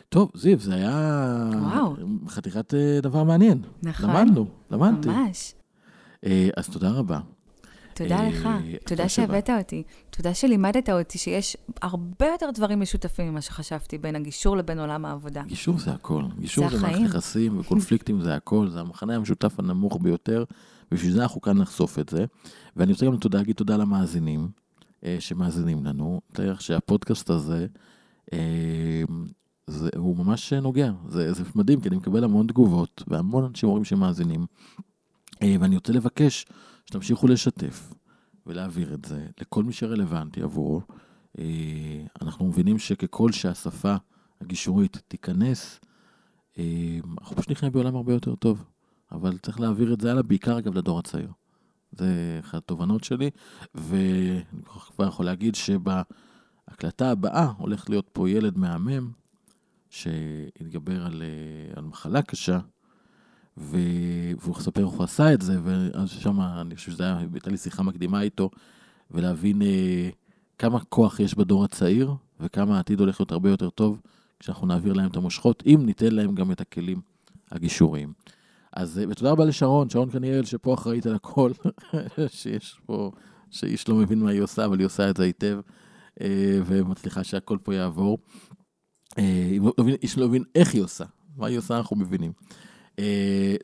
טוב, 0.10 0.32
זיו, 0.36 0.60
זה 0.60 0.74
היה 0.74 1.50
וואו. 1.62 1.96
חתיכת 2.28 2.74
אה, 2.74 3.00
דבר 3.02 3.24
מעניין. 3.24 3.62
נכון. 3.84 4.10
למדנו, 4.10 4.48
למדתי. 4.72 5.10
ממש. 5.10 5.54
אה, 6.26 6.50
אז 6.58 6.70
תודה 6.70 6.92
רבה. 6.92 7.20
תודה 7.94 8.20
אה, 8.20 8.30
לך, 8.30 8.50
תודה. 8.86 9.10
שהבאת 9.10 9.50
אותי. 9.50 9.84
תודה 10.10 10.34
שלימדת 10.34 10.90
אותי 10.90 11.18
שיש 11.18 11.58
הרבה 11.82 12.26
יותר 12.28 12.50
דברים 12.54 12.80
משותפים 12.80 13.32
ממה 13.32 13.42
שחשבתי 13.42 13.98
בין 13.98 14.16
הגישור 14.16 14.58
לבין 14.58 14.80
עולם 14.80 15.06
העבודה. 15.06 15.44
גישור 15.48 15.80
זה 15.80 15.92
הכל. 15.92 16.24
גישור 16.40 16.70
זה 16.70 16.82
מערכת. 16.82 17.02
יחסים 17.06 17.60
וקונפליקטים 17.60 18.22
זה 18.22 18.36
הכל, 18.36 18.68
זה 18.70 18.80
המחנה 18.80 19.16
המשותף 19.16 19.60
הנמוך 19.60 19.98
ביותר, 20.02 20.44
ובשביל 20.92 21.12
זה 21.12 21.24
אנחנו 21.24 21.42
כאן 21.42 21.58
נחשוף 21.58 22.00
את 22.00 22.10
זה. 22.10 22.26
ואני 22.76 22.92
רוצה 22.92 23.06
גם 23.06 23.18
תודה, 23.18 23.38
להגיד 23.38 23.56
תודה 23.56 23.78
למאזינים 23.78 24.50
שמאזינים 25.20 25.86
לנו. 25.86 26.22
לך 26.40 26.62
שהפודקאסט 26.62 27.30
הזה, 27.30 27.68
זה, 29.68 29.90
הוא 29.98 30.18
ממש 30.18 30.54
נוגע, 30.54 30.92
זה, 31.10 31.34
זה 31.34 31.44
מדהים, 31.56 31.82
כי 31.82 31.90
אני 31.90 31.98
מקבל 31.98 32.24
המון 32.24 32.48
תגובות, 32.48 33.04
והמון 33.08 33.44
אנשים 33.44 33.70
אומרים 33.70 33.86
שמאזינים. 33.86 34.46
אה, 35.44 35.56
ואני 35.60 35.76
רוצה 35.76 35.94
לבקש 35.94 36.46
שתמשיכו 36.86 37.28
לשתף 37.28 37.94
ולהעביר 38.46 38.94
את 38.94 39.06
זה 39.06 39.28
לכל 39.42 39.64
מי 39.64 39.74
שרלוונטי 39.74 40.42
עבורו. 40.42 40.82
אה, 41.40 41.46
אנחנו 42.22 42.46
מבינים 42.46 42.80
שככל 42.80 43.32
שהשפה 43.32 43.96
הגישורית 44.42 45.02
תיכנס, 45.08 45.80
אה, 46.58 47.00
אנחנו 47.22 47.36
פשוט 47.36 47.52
נחיה 47.52 47.70
בעולם 47.70 47.96
הרבה 47.96 48.14
יותר 48.14 48.36
טוב. 48.36 48.66
אבל 49.12 49.38
צריך 49.38 49.60
להעביר 49.60 49.94
את 49.94 50.02
זה 50.02 50.12
הלאה, 50.12 50.24
בעיקר 50.24 50.58
אגב 50.58 50.78
לדור 50.78 51.00
הצעיר. 51.00 51.32
זה 51.92 52.40
אחת 52.40 52.56
התובנות 52.56 53.04
שלי, 53.04 53.30
ואני 53.76 54.44
כבר 54.96 55.08
יכול 55.08 55.26
להגיד 55.26 55.56
שבהקלטה 55.56 57.12
הבאה 57.12 57.52
הולך 57.58 57.90
להיות 57.90 58.10
פה 58.14 58.30
ילד 58.30 58.58
מהמם, 58.58 59.12
שהתגבר 59.90 61.06
על, 61.06 61.24
אה, 61.24 61.78
על 61.78 61.84
מחלה 61.84 62.22
קשה, 62.22 62.60
ו... 63.58 63.78
והוא 64.42 64.56
מספר 64.58 64.82
איך 64.82 64.90
הוא 64.90 65.04
עשה 65.04 65.34
את 65.34 65.42
זה, 65.42 65.60
ואז 65.64 66.10
שם 66.10 66.42
אני 66.42 66.76
חושב 66.76 67.02
היה, 67.02 67.18
הייתה 67.34 67.50
לי 67.50 67.58
שיחה 67.58 67.84
מקדימה 67.84 68.22
איתו, 68.22 68.50
ולהבין 69.12 69.62
אה, 69.62 70.10
כמה 70.58 70.80
כוח 70.80 71.20
יש 71.20 71.36
בדור 71.36 71.64
הצעיר, 71.64 72.14
וכמה 72.40 72.78
העתיד 72.78 73.00
הולך 73.00 73.20
להיות 73.20 73.32
הרבה 73.32 73.50
יותר 73.50 73.70
טוב 73.70 74.02
כשאנחנו 74.40 74.68
נעביר 74.68 74.94
להם 74.94 75.12
את 75.12 75.16
המושכות, 75.16 75.64
אם 75.66 75.82
ניתן 75.86 76.12
להם 76.12 76.36
גם 76.36 76.52
את 76.52 76.62
הכלים 76.62 77.02
הגישוריים. 77.52 78.14
אז, 78.74 79.00
אה, 79.00 79.04
ותודה 79.10 79.32
רבה 79.32 79.46
לשרון, 79.46 79.90
שרון 79.90 80.10
כנראה 80.10 80.46
שפה 80.46 80.74
אחראית 80.74 81.06
על 81.06 81.16
הכל, 81.16 81.52
שיש 82.28 82.80
פה, 82.86 83.12
שאיש 83.52 83.90
לא 83.90 83.96
מבין 83.96 84.20
מה 84.20 84.30
היא 84.30 84.42
עושה, 84.42 84.66
אבל 84.66 84.80
היא 84.80 84.86
עושה 84.86 85.10
את 85.10 85.18
זה 85.18 85.24
היטב, 85.24 85.60
אה, 86.22 86.60
ומצליחה 86.66 87.24
שהכל 87.24 87.58
פה 87.64 87.76
יעבור. 87.76 88.18
אה, 89.18 89.58
לא 89.78 89.86
איש 90.02 90.18
מבין 90.18 90.44
איך 90.56 90.74
היא 90.74 90.84
עושה, 90.84 91.06
מה 91.38 91.48
היא 91.48 91.58
עושה 91.58 91.78
אנחנו 91.78 91.96
מבינים. 91.96 92.32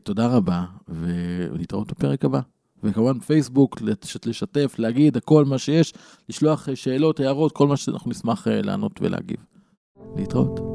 תודה 0.03 0.27
רבה, 0.27 0.65
ונתראות 0.87 1.87
בפרק 1.87 2.25
הבא. 2.25 2.39
וכמובן 2.83 3.19
פייסבוק, 3.19 3.81
לשתף, 4.25 4.75
להגיד 4.77 5.17
הכל 5.17 5.45
מה 5.45 5.57
שיש, 5.57 5.93
לשלוח 6.29 6.67
שאלות, 6.75 7.19
הערות, 7.19 7.51
כל 7.51 7.67
מה 7.67 7.77
שאנחנו 7.77 8.11
נשמח 8.11 8.47
לענות 8.47 9.01
ולהגיב. 9.01 9.37
להתראות. 10.15 10.72